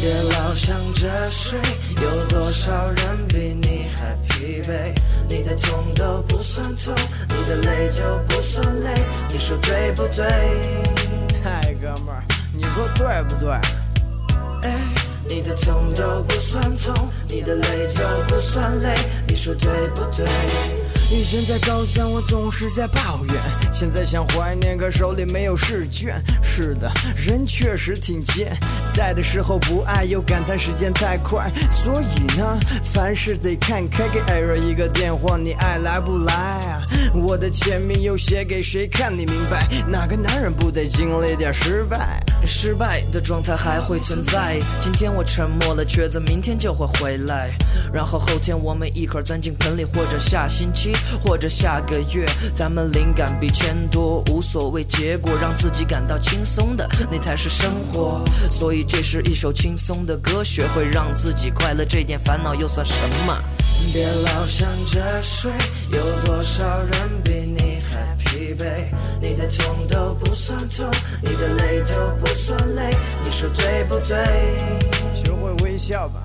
[0.00, 1.58] 别老想着睡，
[2.02, 4.94] 有多少人比你还疲惫？
[5.28, 6.94] 你的痛都不算痛，
[7.28, 8.94] 你的累就不算累，
[9.30, 10.24] 你说对不对？
[11.44, 12.24] 嗨，哥们儿，
[12.56, 13.50] 你说对不对？
[14.62, 14.74] 哎，
[15.28, 18.94] 你的痛都不算痛，你的累就不算累，
[19.34, 20.24] 你说对不对？
[21.10, 23.34] 以前在高三，我总是在抱怨，
[23.72, 26.22] 现在想怀念，可手里没有试卷。
[26.40, 28.56] 是的，人确实挺贱，
[28.94, 31.50] 在的时候不爱，又感叹时间太快，
[31.82, 32.60] 所以呢，
[32.92, 34.04] 凡事得看开。
[34.14, 36.80] 给艾瑞一个电话，你爱来不来？
[37.12, 39.12] 我的签名又写给谁看？
[39.12, 42.22] 你明白，哪个男人不得经历点失败？
[42.46, 44.60] 失败的状态还会存在。
[44.80, 47.50] 今天我沉默了，抉择明天就会回来。
[47.92, 50.92] 然后后天我们一块钻进盆里，或者下星期，
[51.24, 58.22] 或者下个月，咱们灵感比钱多，无所谓结果，让自己感到轻松的，那才是生活。
[58.50, 62.94] 所以这是一首轻松的歌，学会让自己快乐，这点烦恼又算什
[63.26, 63.36] 么？
[63.92, 65.50] 别老想着睡，
[65.90, 68.86] 有多少人比你还疲惫？
[69.20, 70.88] 你的痛都不算痛，
[71.22, 72.90] 你的累都不算累，
[73.24, 74.16] 你说对不对？
[75.14, 76.22] 学会微笑吧。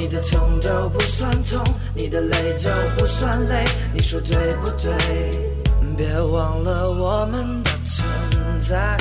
[0.00, 1.60] 你的痛都不算痛，
[1.92, 4.92] 你的累就不算累，你说对不对？
[5.96, 8.96] 别忘了我们的存在，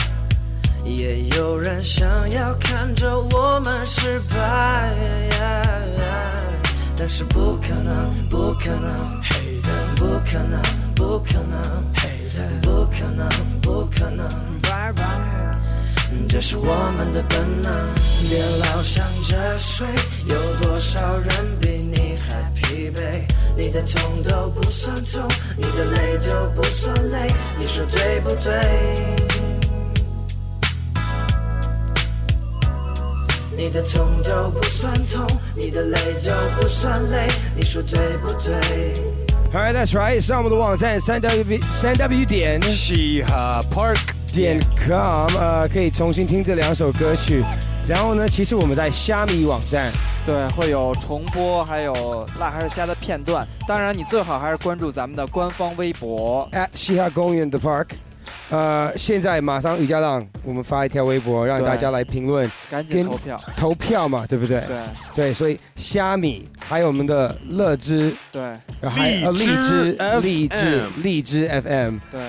[0.83, 4.95] 也有人想要看着我们失败，
[6.97, 9.21] 但是不可能，不可能，
[9.97, 10.59] 不可能，
[10.95, 11.83] 不可能，
[12.63, 13.29] 不可能，
[13.61, 14.27] 不可能，
[14.63, 15.57] 拜拜。
[16.28, 17.72] 这是我们的本能，
[18.30, 19.88] 别老想着睡，
[20.28, 23.24] 有多少人比你还疲惫？
[23.57, 28.53] 你的痛都不算痛，你的累都不算累，你说对不对？
[33.55, 38.53] 你的痛都不算痛，你的累都不算累，你说对不对
[39.51, 40.22] ？Alright, that's right.
[40.22, 43.97] 上我们的网站三 w 三 w 点嘻哈 Park
[44.34, 47.43] 点 com，呃，可以重新听这两首歌曲。
[47.88, 49.91] 然后呢，其实我们在虾米网站，
[50.25, 53.47] 对，会有重播，还有辣还是虾的片段。
[53.67, 56.47] 当然，你最好还是关注咱们的官方微博。
[56.51, 57.88] At 嘻哈公园的 Park。
[58.49, 63.41] 呃，现在马上雨佳浪，我们发一条微博，让大家来评论，赶紧投票。
[63.55, 64.59] 投票嘛，对不对？
[64.67, 64.78] 对。
[65.15, 68.41] 对，所以虾米还有我们的乐之，对。
[68.82, 72.21] 还有呃荔枝、荔枝、荔枝 FM，对，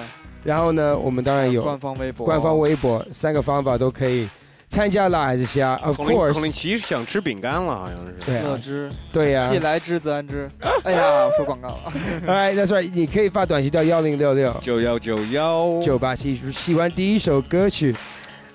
[0.49, 2.25] 然后呢，我们当然有官方微博。
[2.25, 4.27] 官方微博三个方法都可以
[4.71, 8.17] 参加辣还是虾？Of course，孔令奇想吃饼干了，好像是。
[8.25, 8.43] 对啊。
[8.47, 9.51] 乐之，对呀。
[9.53, 10.51] 既来之则安之。
[10.85, 11.93] 哎呀，我说广告了。
[12.27, 14.57] 哎，that's right，你可以发短信到幺零六六。
[14.63, 15.83] 九幺九幺。
[15.83, 17.95] 九八七，喜欢第一首歌曲，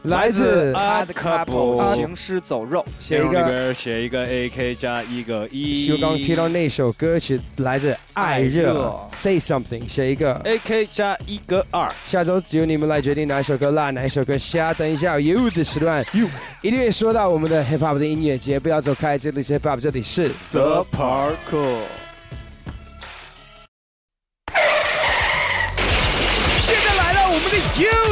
[0.03, 3.43] 来自 Odd Couple 行尸走肉，写一个。
[3.43, 5.85] 边写一个 A K 加一个一。
[5.87, 11.89] 就刚刚提到那首歌曲来自爱热热，Say Something，写一个 A K 加一个二。
[12.05, 14.73] 下周只有你们来决定哪一首歌辣，哪一首歌虾。
[14.73, 16.27] 等一下有 You 的时段，You
[16.61, 22.02] 一定会说到我们的 Hip Hop 的音乐节，不要走开，这里是 Hip Hop，这里是 The Park。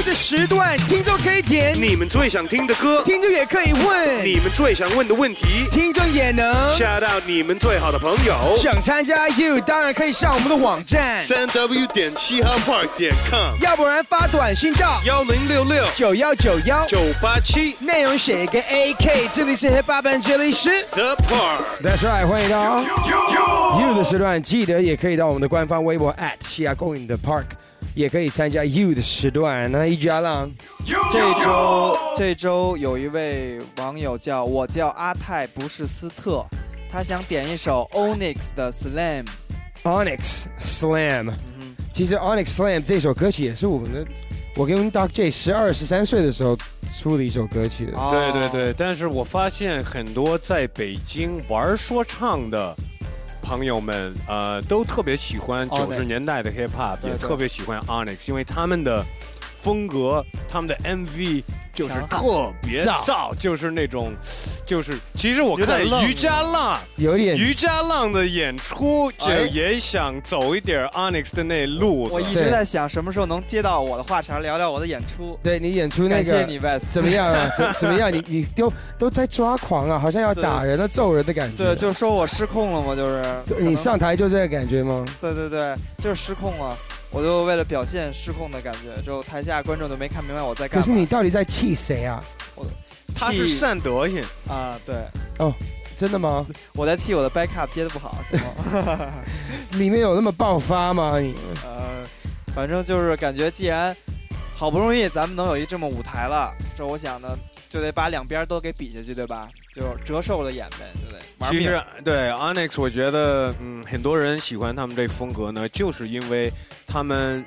[0.02, 1.80] You 的时段，听众可以点。
[1.80, 4.26] 你们最想听的歌，听众也可以问。
[4.26, 6.56] 你们最想问的问题，听众也能。
[6.76, 8.56] 吓到你们最好的朋友。
[8.58, 15.86] 想参加 You，当然可以上我们的网站，三 W 点嘻哈 Park 点 com，要不然发短信到幺零六六。
[15.96, 16.84] 九幺九幺。
[16.88, 17.76] 九八七。
[17.82, 21.62] 内容写一个 AK，这里是 Hip Hop，这里是 The Park。
[21.84, 22.82] That's right，欢迎到。
[23.80, 27.44] You 的时段，记得也可以到我们的官方微博 at 西亚公园的 Park，
[27.94, 29.72] 也可以参加 You 的时段。
[29.72, 30.52] 那一家浪，
[31.12, 36.46] 这周这周有一位网友叫我叫阿泰，不是斯特，
[36.90, 39.26] 他想点一首 Onyx 的 Slam。
[39.84, 41.32] Onyx Slam，、
[41.94, 44.06] 其实 Onyx Slam 这首歌曲也是我们的，
[44.56, 46.56] 我跟 Doc J 十二十三岁的时候
[46.92, 47.88] 出的一首歌曲。
[47.88, 52.76] 对对对，但是我发现很多在北京玩说唱的
[53.42, 59.04] 朋友们，呃，都特别喜欢九十年代的 hip hop，也特别喜欢 Onyx，因为他们的
[59.62, 61.44] 风格，他们的 MV
[61.74, 64.12] 就是特别燥燥，就是那种，
[64.66, 66.80] 就是其实我看瑜伽浪。
[66.98, 72.10] 有点瑜伽浪的演出，就哎也想走一点 Onyx 的那路。
[72.12, 75.38] 我一直在想什么时候能接到我的话茬，聊聊我的演出。
[75.44, 77.50] 对你演出那个感谢你 Wes 怎么样啊？
[77.56, 78.12] 怎怎么样？
[78.12, 81.64] 你你都都在抓狂啊，好像要打人了、揍人的感觉。
[81.64, 83.24] 对，就是说我失控了嘛，就是
[83.64, 85.06] 你上台就这个感觉吗？
[85.22, 86.76] 对对对，就是失控了。
[87.12, 90.82] 我就为了表现失控的感觉，就台下观众都没看明白我在干嘛。
[90.82, 92.24] 可是你到底在气谁啊？
[93.14, 94.96] 他是气善德性啊，对，
[95.40, 95.54] 哦，
[95.98, 96.46] 真的吗？
[96.74, 99.14] 我在气我的 backup 接的不好，怎么？
[99.78, 101.20] 里面有那么爆发吗？
[101.20, 101.36] 你
[101.66, 102.02] 呃，
[102.56, 103.96] 反正就是感觉，既然
[104.56, 107.38] 好不容易咱们能有一这么舞台了，这我想呢，
[107.70, 109.50] 就得把两边都给比下去，对吧？
[109.74, 111.20] 就折寿了演呗，对不对？
[111.40, 116.52] 玩其实对 Onyx，我觉得嗯，很多人喜欢他们这风格呢，就是因为
[116.86, 117.44] 他们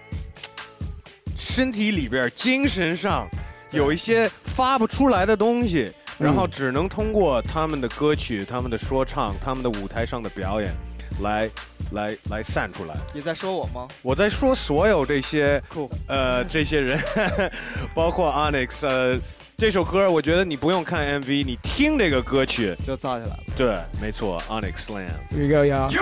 [1.37, 3.29] 身体里边、精神上
[3.71, 10.73] 有一些发不出来的东西，嗯然后只能通过他们的歌曲、他们的说唱、他们的舞台上的表演
[11.21, 11.51] 来
[11.93, 12.95] 来来散出来。
[13.13, 13.87] 你在说我吗？
[14.01, 15.63] 我在说所有这些
[16.07, 16.99] 呃这些人，
[17.95, 19.19] 包括 Onyx，呃，
[19.57, 23.39] 这首歌我觉得你不用看 MV，你听这个歌曲就造起来了。
[23.57, 25.09] 对，没错，Onyx Slam。
[25.31, 25.93] Here you go, y'all.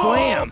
[0.00, 0.48] Slam.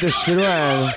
[0.00, 0.94] 的时段，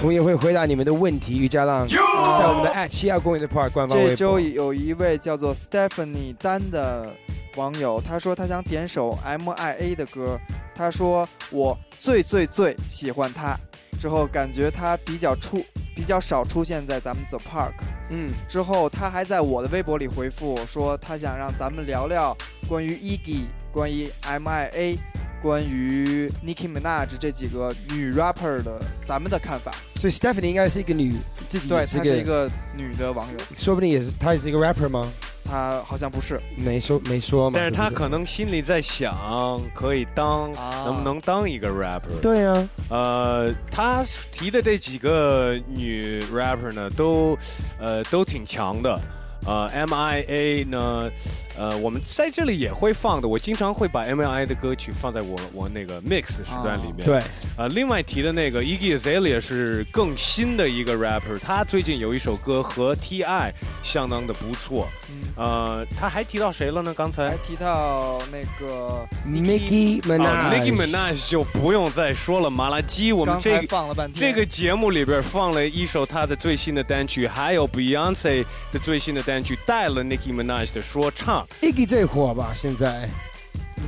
[0.00, 1.38] 我们也会回答你们的问题。
[1.38, 4.38] 于家浪在我们的爱七亚公园的 Park 官方微这周。
[4.38, 7.12] 有一位叫做 Stephanie 丹的
[7.56, 10.38] 网友，他说他想点首 MIA 的歌，
[10.74, 13.56] 他说我最最最喜欢他，
[14.00, 17.72] 之后感觉他比较出比较少出现在咱们 The Park。
[18.10, 22.36] 嗯，之后他还在我的微博里回复说，他想让咱们聊聊
[22.68, 24.96] 关于 Eggy、关于 MIA、
[25.42, 29.72] 关于 Nicki Minaj 这几个女 rapper 的咱们的看法。
[29.96, 31.14] 所以 Stephanie 应该是一个女，
[31.48, 35.08] 自己对，她是一个女的网友，说不定也是，她也是一个 rapper 吗？
[35.44, 36.40] 她好像不是。
[36.56, 37.56] 没说没说嘛。
[37.56, 40.52] 但是他对不对可能心里在想，可以当、
[40.84, 42.20] 能不能当一个 rapper？
[42.20, 47.38] 对啊，呃，她提的这几个女 rapper 呢，都
[47.78, 49.00] 呃都挺强的。
[49.44, 51.10] 呃，MIA 呢，
[51.58, 53.26] 呃，我们在这里也会放的。
[53.26, 57.04] 我经常会把 MIA 的歌曲放在我我那个 mix 时段里面。
[57.04, 57.20] 对。
[57.56, 63.52] 呃，另外提的那个 Iggy Azalea 是更新的一个 rapper，他最近有一首歌和 T.I
[63.82, 64.88] 相当的不错。
[65.36, 66.92] 呃，他还提到谁了呢？
[66.94, 82.52] 刚才还提到那个 Nicki Minaj Nicki Minaj 就不用再说了，麻辣鸡，我们这个放了半天这个节目里边放了一首他的最新的单曲，还有 Beyonce 的最新的单曲，带了 Nicki Minaj 的说唱，Iggy 最火吧？
[82.56, 83.08] 现在。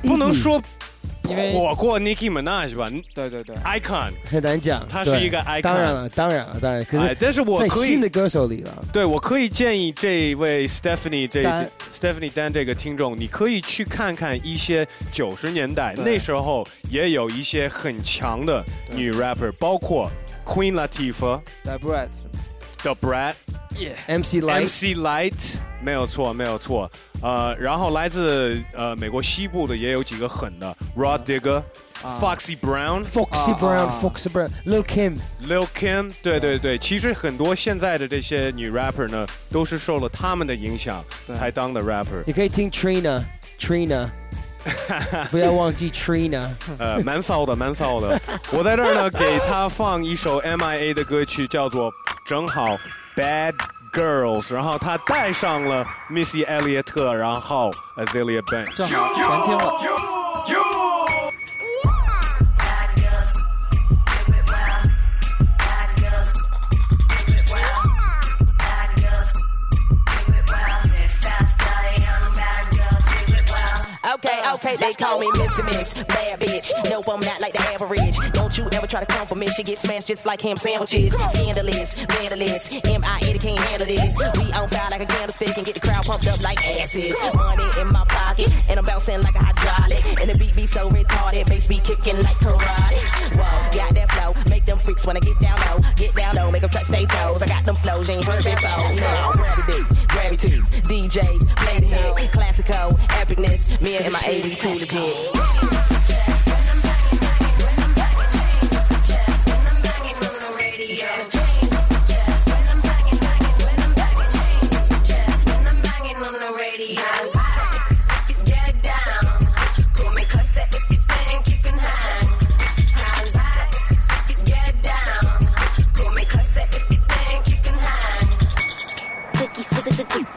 [0.03, 0.61] 不能说
[1.23, 4.12] 火过 Nicki Minaj 吧对对对，Icon。
[4.29, 6.85] 很难讲，对他是一个 icon 当然了，当然了，当然。
[6.85, 8.85] 可是，哎但是我在可以新的歌手里了。
[8.93, 11.43] 对，我可以建议这位 Stephanie 这
[11.93, 18.62] Stephanie 丹这个听众，你可以去看看一些九十年代那时候也有一些很强的
[18.95, 20.11] 女 rapper，包括
[20.45, 22.09] Queen Latifah、Brat、
[24.06, 25.35] MC Light MC Light，
[25.82, 26.90] 没有错，没有错。
[27.23, 31.62] 呃，然后来自呃美国西部的也有几个狠的，Rod Digger、
[32.20, 35.16] Foxy Brown、Foxy Brown、Foxy Brown、Lil Kim、
[35.48, 41.02] Lil Kim，对对对，其实很多现在的这些女 rapper 呢，都是受了他们的影响
[41.35, 42.23] 才当的 rapper。
[42.27, 43.24] 你可以听 Trina
[43.59, 44.11] Trina，
[45.31, 46.49] 不要忘记 Trina。
[46.78, 48.20] 呃，蛮骚的，蛮骚的。
[48.53, 51.91] 我在这儿呢，给他放一首 MIA 的歌曲，叫做
[52.24, 52.77] 《正好
[53.16, 53.55] Bad
[53.93, 58.74] Girls》，然后他带上了 Missy Elliott，然后 Azalea Banks。
[58.74, 60.23] 正好全听了。
[74.15, 76.70] Okay, uh, okay, they call me Missy Mix, bad bitch.
[76.89, 78.16] Nope, I'm not like the average.
[78.31, 81.12] Don't you ever try to come for me, she get smashed just like ham sandwiches.
[81.12, 83.39] Scandalous, vandalous, M.I.A.
[83.39, 84.16] can't handle this.
[84.39, 87.16] We on fire like a candlestick and get the crowd pumped up like asses.
[87.35, 90.05] Money in my pocket, and I'm bouncing like a hydraulic.
[90.20, 93.03] And the beat be so retarded, bass be kicking like karate.
[93.35, 95.82] Whoa, got that flow, make them freaks wanna get down low.
[95.97, 97.43] Get down low, make them touch their toes.
[97.43, 98.95] I got them flows, you ain't heard before.
[98.95, 103.81] Now, gravity, gravity, DJs, play the hit, classical, epicness.
[103.82, 105.31] Me and my 80s too legit.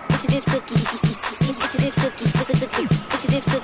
[0.07, 2.96] Bitches is cookies, bitches is cookies, bitches is cookies,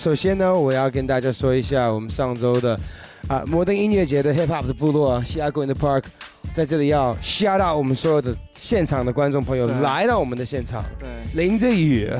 [0.00, 2.74] 首先呢，我要跟大家说一下，我们上周的
[3.28, 6.04] 啊、摩登音乐节的 Hip Hop 的部落西雅 Go in the Park，
[6.54, 12.10] 在这里要 shout out 我们所有的现场的观众朋友来到我们的现场，对，淋着雨，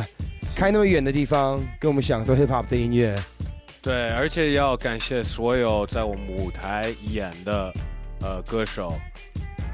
[0.55, 3.19] 开那么远的地方跟我们享受 Hip Hop 的音乐。
[3.81, 7.73] 对，而且要感谢所有在我们舞台演的
[8.20, 8.93] 呃歌手，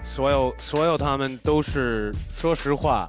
[0.04, 3.04] 所有所有他们都是说实话，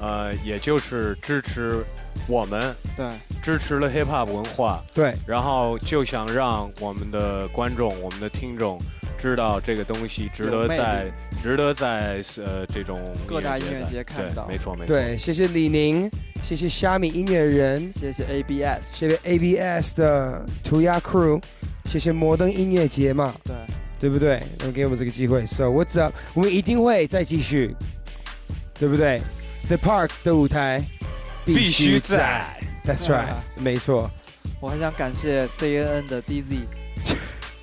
[0.00, 1.84] 呃，也就是支持
[2.26, 3.06] 我们，对，
[3.42, 8.80] 支持了 hip hop 文化，对，然后就想让我们的观众、我们的听众
[9.18, 11.12] 知道这个东西值得在
[11.42, 14.46] 值得在呃这种各大音乐节看到。
[14.46, 16.10] 没错没错，对，谢谢李宁，
[16.42, 21.42] 谢谢虾米音乐人，谢谢 ABS，谢谢 ABS 的涂鸦 Crew，
[21.86, 23.54] 谢谢摩登音乐节嘛，对，
[23.98, 24.42] 对不对？
[24.60, 26.14] 能给我们这个机会，So what's up？
[26.34, 27.74] 我们一定会再继续，
[28.78, 29.20] 对不对
[29.68, 30.82] ？The Park 的舞台
[31.45, 32.45] 必须在，
[32.85, 34.09] That's right，啊没错。
[34.59, 36.61] 我还想感谢 CNN 的 DZ，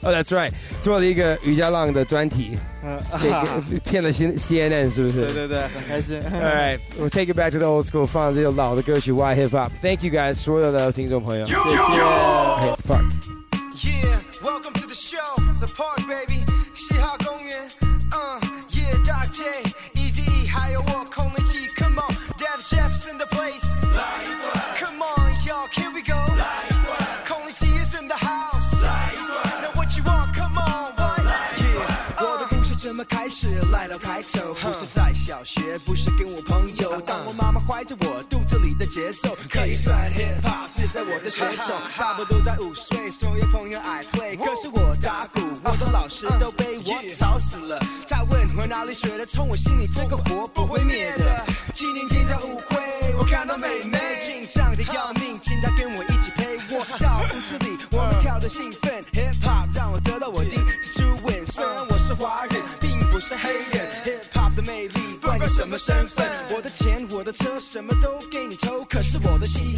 [0.01, 3.31] 哦、t h a t s right，做了一个瑜伽浪的专题，嗯给
[3.71, 5.25] 给骗了 C CNN 是不是？
[5.33, 6.21] 对对对，很开心。
[6.21, 11.59] All right, we'll take it back to the old school，放这个老的歌曲 Why Hip Hop。Thank you guys，所有的听众朋友，谢谢。
[11.59, 13.05] Hip Park。
[13.77, 16.45] Yeah, welcome to the show, the park, baby.
[16.75, 17.59] 嘻哈公园,
[18.13, 18.39] uh,
[18.71, 19.43] yeah, Doc J,
[19.95, 23.09] Easy E, 还有我空灵气 Come on, Dev Jeff's
[33.08, 33.48] 开始？
[33.72, 37.00] 来到开头，不是在小学，不是跟我朋友。
[37.02, 41.76] 当我妈妈怀着我，肚子里的节奏可以算 hip hop 是在我的血统。
[41.96, 47.80] 差不多在五岁，所有朋友爱 play，可是我打鼓，我的老师都被我吵死了。
[48.08, 51.46] 他问我哪里学的，从我心里这个火不会灭的。
[51.74, 52.78] 七年前在舞会，
[53.18, 55.29] 我看到妹妹紧张的要命，
[58.50, 61.46] 兴奋，hip hop 让我得到我第一次初吻。
[61.46, 69.78] 虽然我是华人，并不是黑人，hip hop 的魅力不管你什么身份，我的钱，我的车，什么都给你偷，可是我的心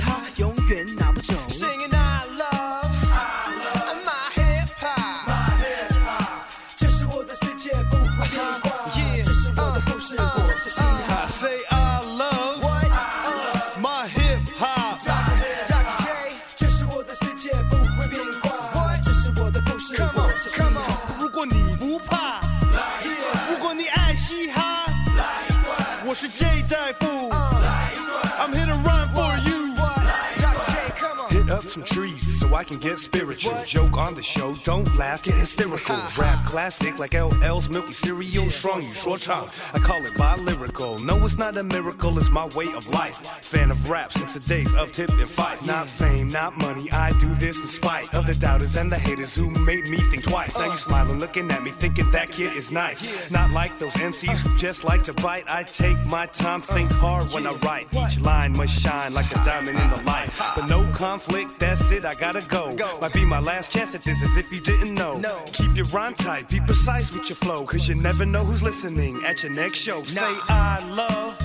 [31.81, 32.20] some trees
[32.51, 33.55] so I can get spiritual.
[33.65, 35.95] Joke on the show, don't laugh, get hysterical.
[36.17, 39.49] Rap classic like LL's Milky Cereal, strong you short chop.
[39.73, 40.99] I call it bi lyrical.
[40.99, 43.15] No, it's not a miracle, it's my way of life.
[43.41, 45.65] Fan of rap since the days of tip and fight.
[45.65, 49.33] Not fame, not money, I do this in spite of the doubters and the haters
[49.33, 50.57] who made me think twice.
[50.57, 50.75] Now you uh.
[50.75, 53.31] smiling, looking at me, thinking that kid is nice.
[53.31, 55.45] Not like those MCs who just like to bite.
[55.49, 57.87] I take my time, think hard when I write.
[57.93, 60.29] Each line must shine like a diamond in the light.
[60.55, 62.75] But no conflict, that's it, I gotta go.
[63.01, 65.15] Might be my last chance at this, as if you didn't know.
[65.15, 65.43] No.
[65.53, 69.21] Keep your rhyme tight, be precise with your flow, cause you never know who's listening
[69.25, 70.03] at your next show.
[70.03, 71.39] Say, I love,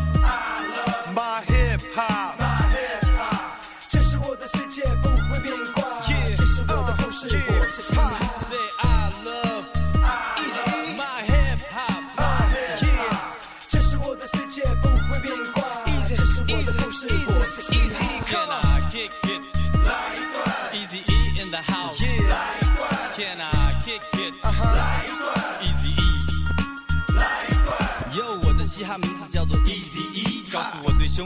[1.14, 1.55] my hip hop.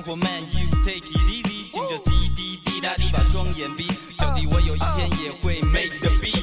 [0.00, 3.86] 生活，man，you，Take it easy，听着 CD 滴答滴，把双眼闭，
[4.16, 6.40] 小弟我有一天也会 make the beat。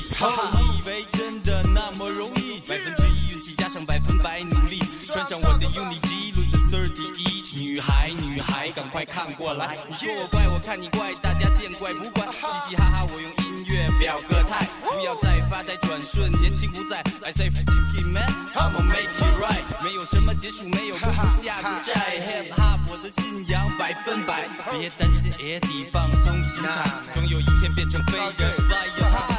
[0.53, 2.59] 你以为真的那么容易？
[2.67, 7.57] 百分之一运气加上百分百努力，穿上我的 Uni G，录的 thirty each。
[7.57, 9.75] 女孩，女孩，赶快看过来！
[9.89, 12.27] 你说我怪，我看你怪，大家见怪不怪。
[12.27, 17.01] 嘻嘻哈哈，我用音乐表个态，不要再发呆转瞬，年轻不在。
[17.23, 19.66] I say f it man，I'ma make it right。
[19.87, 21.93] 没有什么结束，没有功夫下的债。
[22.19, 29.36] Hip hop，我的信仰百分百，别担心 Eddie，放松心态，总有一天变成飞人，Fly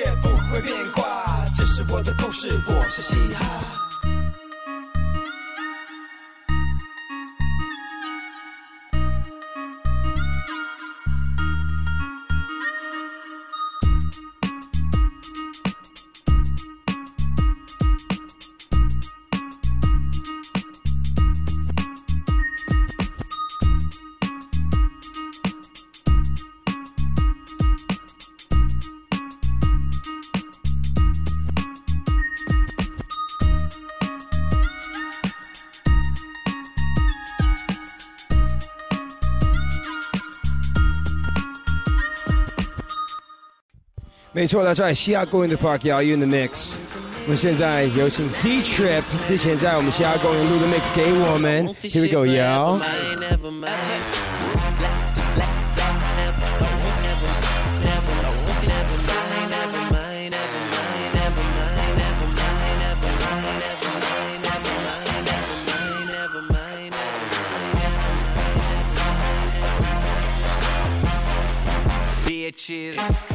[0.00, 1.44] 也，不会变卦。
[1.54, 3.89] 这是我的故事，我是嘻哈。
[44.39, 46.73] 没错，That's right，西雅公园的 Park Are You in the Mix？
[47.25, 51.67] 我们现在有请 Z Trip，之前在我们西雅公园录的 mix 给我们。
[51.81, 52.79] Here we go，yo。
[72.27, 73.28] Bitches.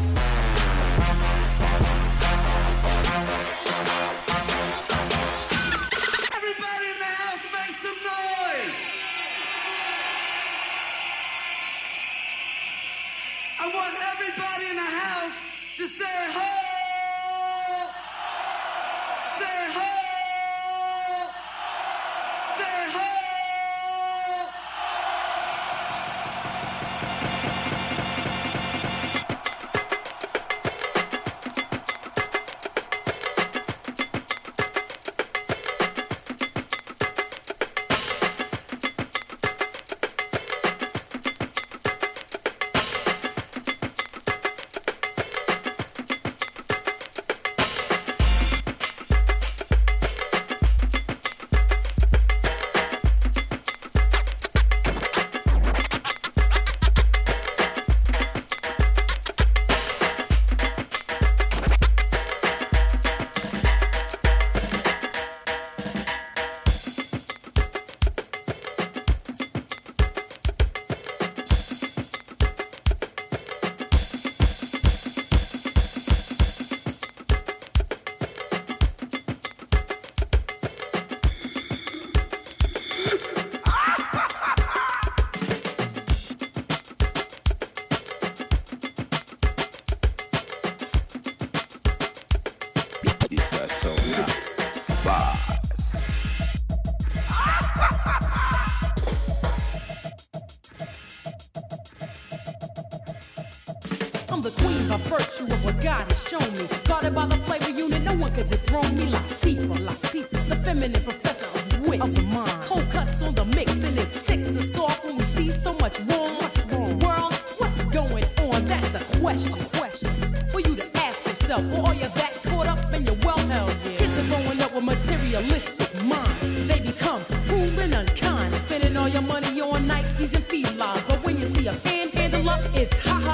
[108.65, 112.03] throw Romi like Latifa, the feminine professor of wits.
[112.03, 112.61] Of the mind.
[112.63, 115.99] Cold cuts on the mix and it ticks us off when we see so much
[116.01, 116.33] wrong.
[116.41, 116.99] What's wrong?
[116.99, 118.65] World, what's going on?
[118.65, 119.53] That's a question.
[119.53, 120.09] A question
[120.49, 121.63] for you to ask yourself.
[121.77, 123.47] Or are you that caught up in your wealth?
[123.49, 123.97] Hell yeah.
[123.97, 126.69] Kids are growing up with materialistic mind.
[126.69, 131.03] They become cruel and unkind, spending all your money on Nikes and Fila.
[131.07, 133.24] But when you see a fan handle up, it's hot.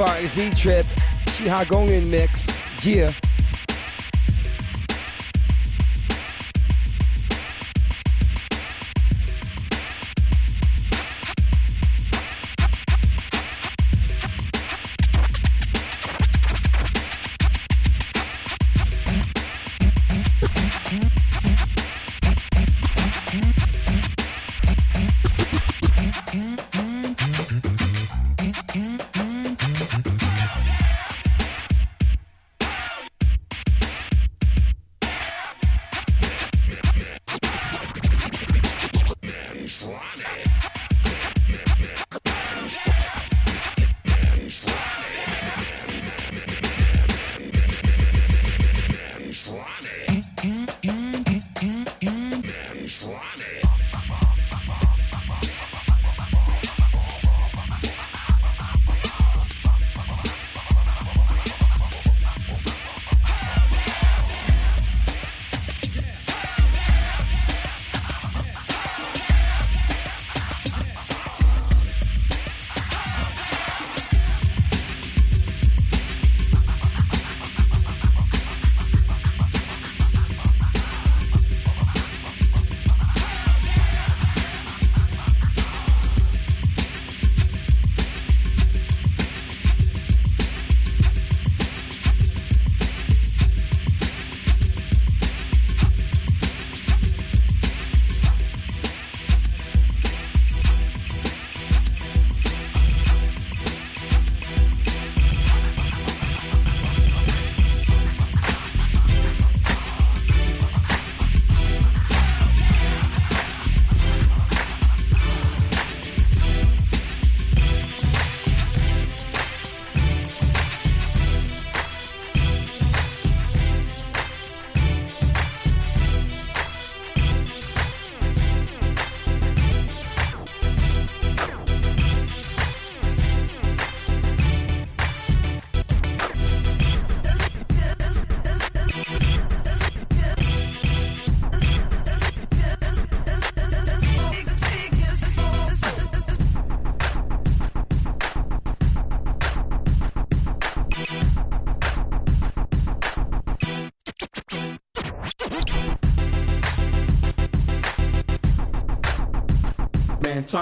[0.00, 0.86] Party Z Trip,
[1.26, 2.48] Chi Hagongin mix.
[2.82, 3.12] Yeah.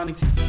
[0.08, 0.47] Onyx.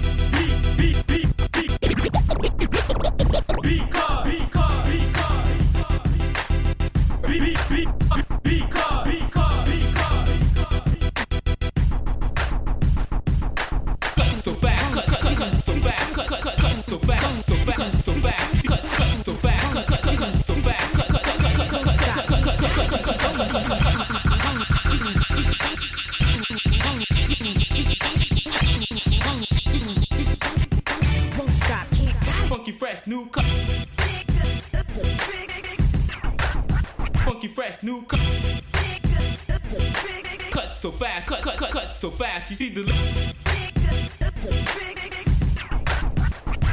[42.12, 42.50] Fast.
[42.50, 42.82] You see the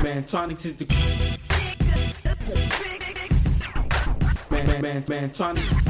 [0.02, 0.86] Mantronics is the
[4.50, 5.85] man man man Mantronics.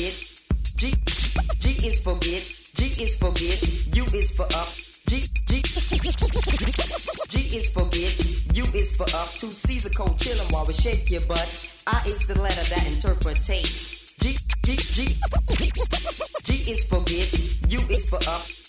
[0.00, 0.14] Forget.
[0.76, 0.94] G
[1.58, 2.42] G is forget.
[2.74, 3.62] G is forget.
[3.94, 4.68] U is for up.
[5.06, 5.62] G G
[7.28, 8.56] G is forget.
[8.56, 9.28] U is for up.
[9.34, 11.48] Two C's a cold chillin' while we shake your butt.
[11.86, 13.66] I is the letter that interpretate.
[14.20, 15.16] G G G
[16.44, 17.28] G is forget.
[17.68, 18.59] U is for up.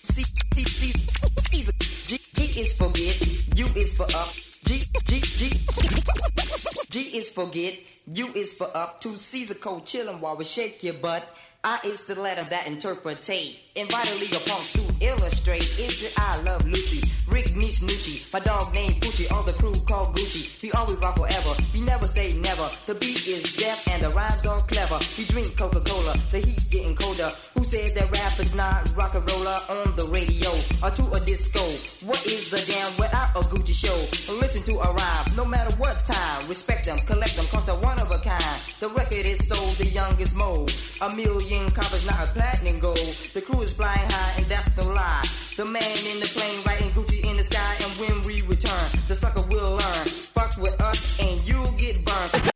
[7.46, 7.80] Forget.
[8.08, 9.00] U is for up.
[9.00, 11.24] Two C's a cold chillin' while we shake your butt.
[11.64, 13.62] I is the letter that interpretate.
[13.76, 15.62] Invite a league punks to illustrate.
[15.78, 17.08] Is it I love Lucy?
[17.30, 18.26] Rick Niece Nucci.
[18.34, 19.32] My dog named Poochie.
[19.32, 20.62] All the crew called Gucci.
[20.64, 21.54] We always rock forever.
[21.72, 22.68] We never say never.
[22.88, 24.98] The beat is deaf and the rhymes are clever.
[25.16, 26.18] We drink Coca-Cola.
[26.32, 27.30] The heat's getting colder.
[27.54, 30.50] Who said that rap is not rock and roller on the radio
[30.82, 31.62] or to a disco?
[32.08, 33.96] What is a damn without a Gucci show?
[34.34, 36.50] Listen to a rhyme, no matter what time.
[36.50, 38.58] Respect them, collect them, cause they're one of a kind.
[38.80, 40.74] The record is sold the youngest mode.
[41.02, 42.98] A million copies, not a platinum gold.
[43.34, 45.23] The crew is flying high, and that's no lie.
[45.57, 49.15] The man in the plane writing Gucci in the sky, and when we return, the
[49.15, 50.06] sucker will learn.
[50.34, 52.51] Fuck with us, and you'll get burned.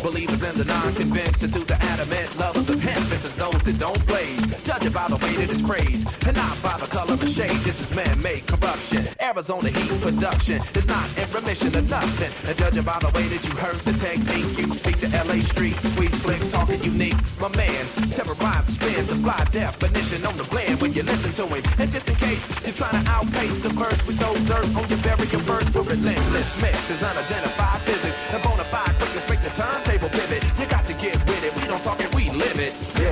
[0.00, 3.78] Believers in the non-convinced, and to the adamant lovers of hemp, and to those that
[3.78, 7.14] don't blaze, judge it by the way that it's praised, and not by the color
[7.14, 7.60] of shade.
[7.64, 9.06] This is man-made corruption.
[9.20, 13.26] Arizona heat production is not in remission of nothing, and judge it by the way
[13.28, 14.58] that you heard the technique.
[14.58, 17.18] You seek the LA streets, sweet, slick, talking unique.
[17.40, 21.46] My man, terrorize the spin, the fly definition on the blend when you listen to
[21.46, 21.62] him.
[21.78, 25.00] And just in case you're trying to outpace the verse with no dirt on your
[25.04, 27.80] very verse, for relentless mix is unidentified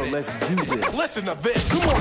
[0.09, 0.13] it.
[0.13, 0.95] Let's do this.
[0.95, 1.71] Listen to this.
[1.71, 1.97] Come on.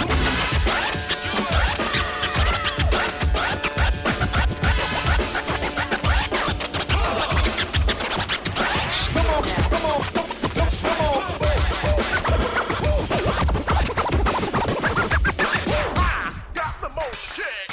[9.14, 11.24] Come on, come on, come on.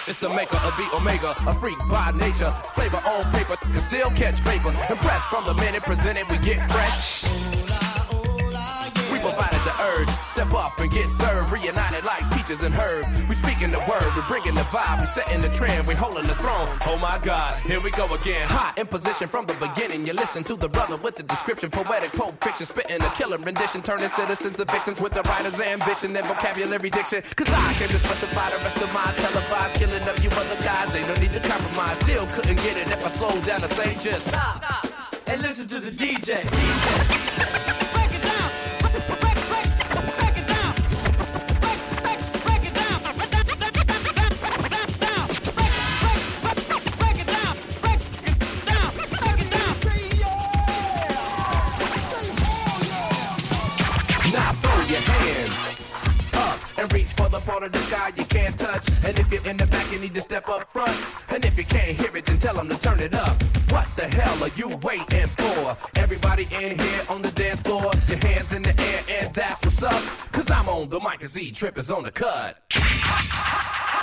[0.07, 2.51] It's the maker of the Omega, a freak by nature.
[2.75, 4.77] Flavor on paper, can still catch papers.
[4.91, 7.54] Impressed from the minute presented, we get fresh.
[10.27, 11.53] Step up and get served.
[11.53, 13.07] Reunited like peaches and herb.
[13.29, 16.35] We speaking the word, we bringing the vibe, we setting the trend, we holding the
[16.37, 16.69] throne.
[16.87, 18.47] Oh my God, here we go again.
[18.49, 20.07] Hot in position from the beginning.
[20.07, 23.83] You listen to the brother with the description, poetic pulp fiction, spitting a killer rendition,
[23.83, 27.23] turning citizens to victims with the writer's ambition and vocabulary diction.
[27.37, 30.95] Cause I came to specify the rest of my televised killing of you other guys.
[30.95, 33.95] Ain't no need to compromise, still couldn't get it if I slowed down to say
[34.01, 34.63] just stop
[35.27, 36.43] and listen to the DJ.
[36.43, 37.34] Now
[57.45, 58.89] part of the sky you can't touch.
[59.05, 60.97] And if you're in the back, you need to step up front.
[61.29, 63.43] And if you can't hear it, then tell them to turn it up.
[63.71, 65.77] What the hell are you waiting for?
[65.97, 69.83] Everybody in here on the dance floor, your hands in the air, and that's what's
[69.83, 70.03] up.
[70.33, 72.59] Cause I'm on the mic and Z Trip is on the cut.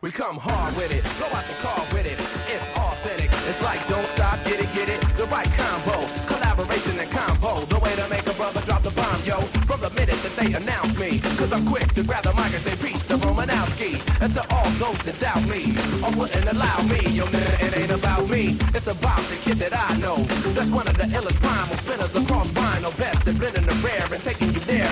[0.00, 2.16] We come hard with it, go out your car with it.
[2.48, 3.28] It's authentic.
[3.44, 5.00] It's like don't stop, get it, get it.
[5.18, 7.66] The right combo, collaboration and combo.
[7.66, 9.40] The way to make a brother drop the bomb, yo.
[9.68, 12.62] From the minute that they announce me, cause I'm quick to grab the mic and
[12.64, 14.00] say peace to Romanowski.
[14.22, 17.00] And to all those that doubt me, or wouldn't allow me.
[17.12, 18.56] Yo, nigga, it ain't about me.
[18.72, 20.16] It's about the kid that I know.
[20.56, 22.96] That's one of the illest primal spinners across vinyl.
[22.96, 24.49] Best at blending the rare and taking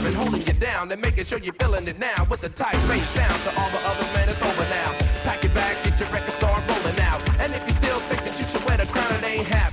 [0.09, 3.09] and holding you down and making sure you're feeling it now with the tight bass
[3.11, 3.43] sound.
[3.45, 4.93] To all the other men, it's over now.
[5.23, 6.78] Pack your bags, get your record start rolling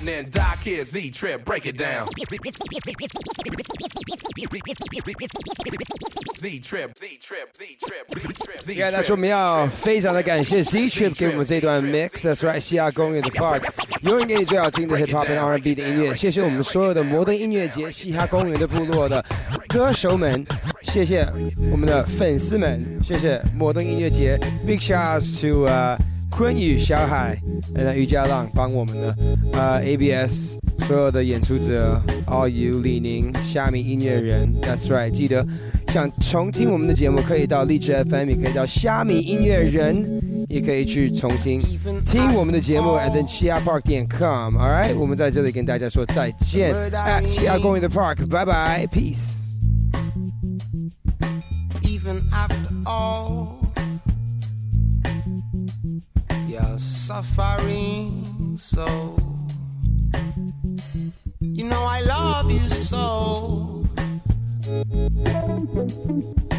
[0.04, 0.30] happening.
[0.30, 2.06] Doc here, Z Trip, break it down.
[6.38, 11.82] Z Trip, Z Trip, Z Trip, Z Trip, Z Yeah, that's 我们要非常的感谢 Z Trip 给我们这段
[11.82, 13.62] mix。That's right，西雅公园的 Park，
[14.02, 16.14] 永远给你最好听的 hip hop and R&B 的音乐。
[16.14, 19.24] 谢谢我们所有的摩登音乐节嘻哈公园的部落的
[19.68, 20.44] 歌手们，
[20.82, 21.26] 谢谢
[21.70, 24.38] 我们的粉丝们，谢谢摩登音乐节。
[24.66, 25.98] Big shouts to 呃
[26.35, 27.39] 坤宇、小海，
[27.75, 29.15] 呃于家浪帮我们的
[29.53, 35.45] 呃 ABS 所有的演出者，All You 李宁、虾米音乐人，That's right，记得。
[35.87, 41.61] 想重听我们的节目，可以到荔枝 FM，也可以到虾米音乐人，也可以去重新
[42.03, 44.57] 听我们的节目 at t h e Park 点 com。
[44.57, 49.35] All right，我们在这里跟大家说再见，at 七亚公园的 Park，拜拜，peace。
[51.81, 53.54] even after all
[56.55, 58.85] you're suffering so.
[61.41, 63.83] You know i love you so.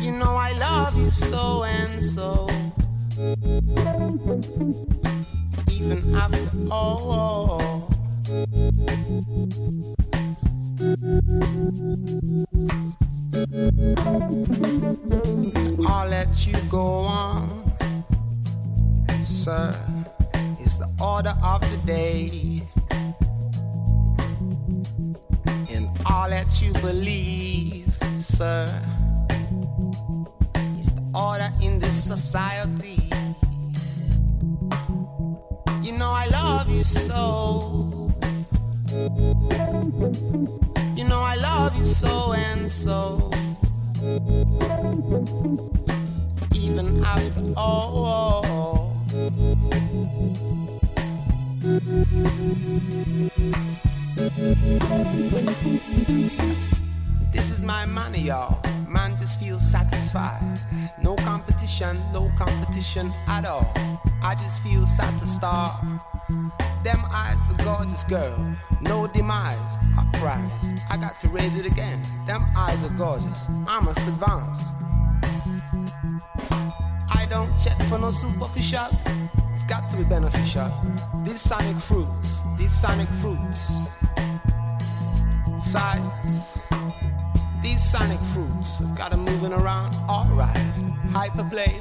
[0.02, 2.46] You know i love you so and so.
[5.70, 7.88] Even after all.
[15.88, 17.65] I'll let you go on,
[19.26, 19.74] sir.
[20.60, 22.62] Is the order of the day,
[25.70, 28.66] and all that you believe, sir.
[30.78, 33.10] Is the order in this society.
[35.82, 38.12] You know I love you so.
[40.96, 43.30] You know I love you so and so.
[46.54, 48.75] Even after all.
[49.16, 49.32] This
[57.50, 58.60] is my money, y'all.
[58.86, 60.60] Man just feels satisfied.
[61.02, 63.72] No competition, no competition at all.
[64.22, 65.98] I just feel satisfied.
[66.84, 68.54] Them eyes, a gorgeous girl.
[68.82, 70.74] No demise, a prize.
[70.90, 72.02] I got to raise it again.
[72.26, 73.48] Them eyes are gorgeous.
[73.66, 74.58] I must advance.
[77.36, 78.88] Don't check for no superficial.
[79.52, 80.72] It's got to be beneficial.
[81.22, 83.88] These sonic fruits, these sonic fruits.
[85.60, 86.30] Sides.
[87.62, 90.56] These sonic fruits have got them moving around alright.
[91.12, 91.76] Hyperplay,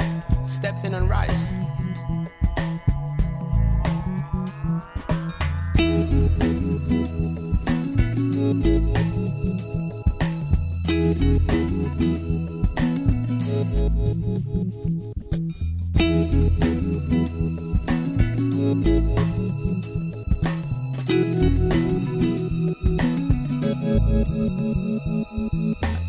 [0.46, 1.66] stepping and rising.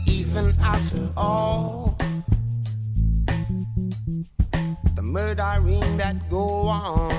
[0.06, 1.98] Even after all
[4.94, 7.10] the murdering that go on,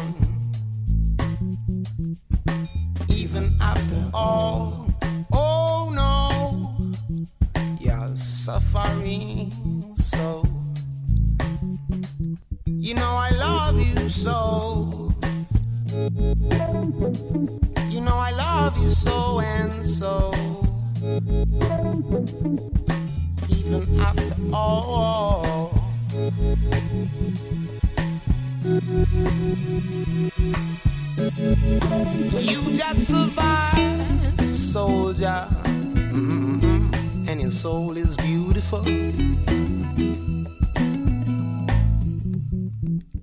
[3.10, 4.88] even after all,
[5.34, 6.94] oh no,
[7.82, 9.52] you're suffering
[9.98, 10.47] so.
[12.88, 15.14] You know I love you so.
[17.90, 20.32] You know I love you so and so.
[23.50, 25.74] Even after all.
[32.40, 35.46] You just survived, soldier.
[35.66, 37.28] Mm-mm-mm.
[37.28, 38.86] And your soul is beautiful.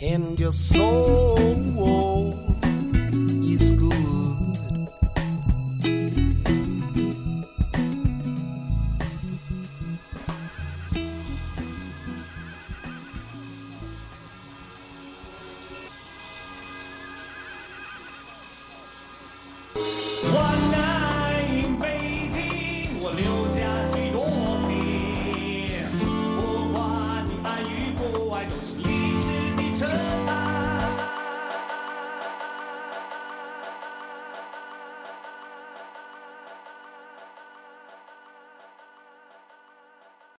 [0.06, 1.38] And your soul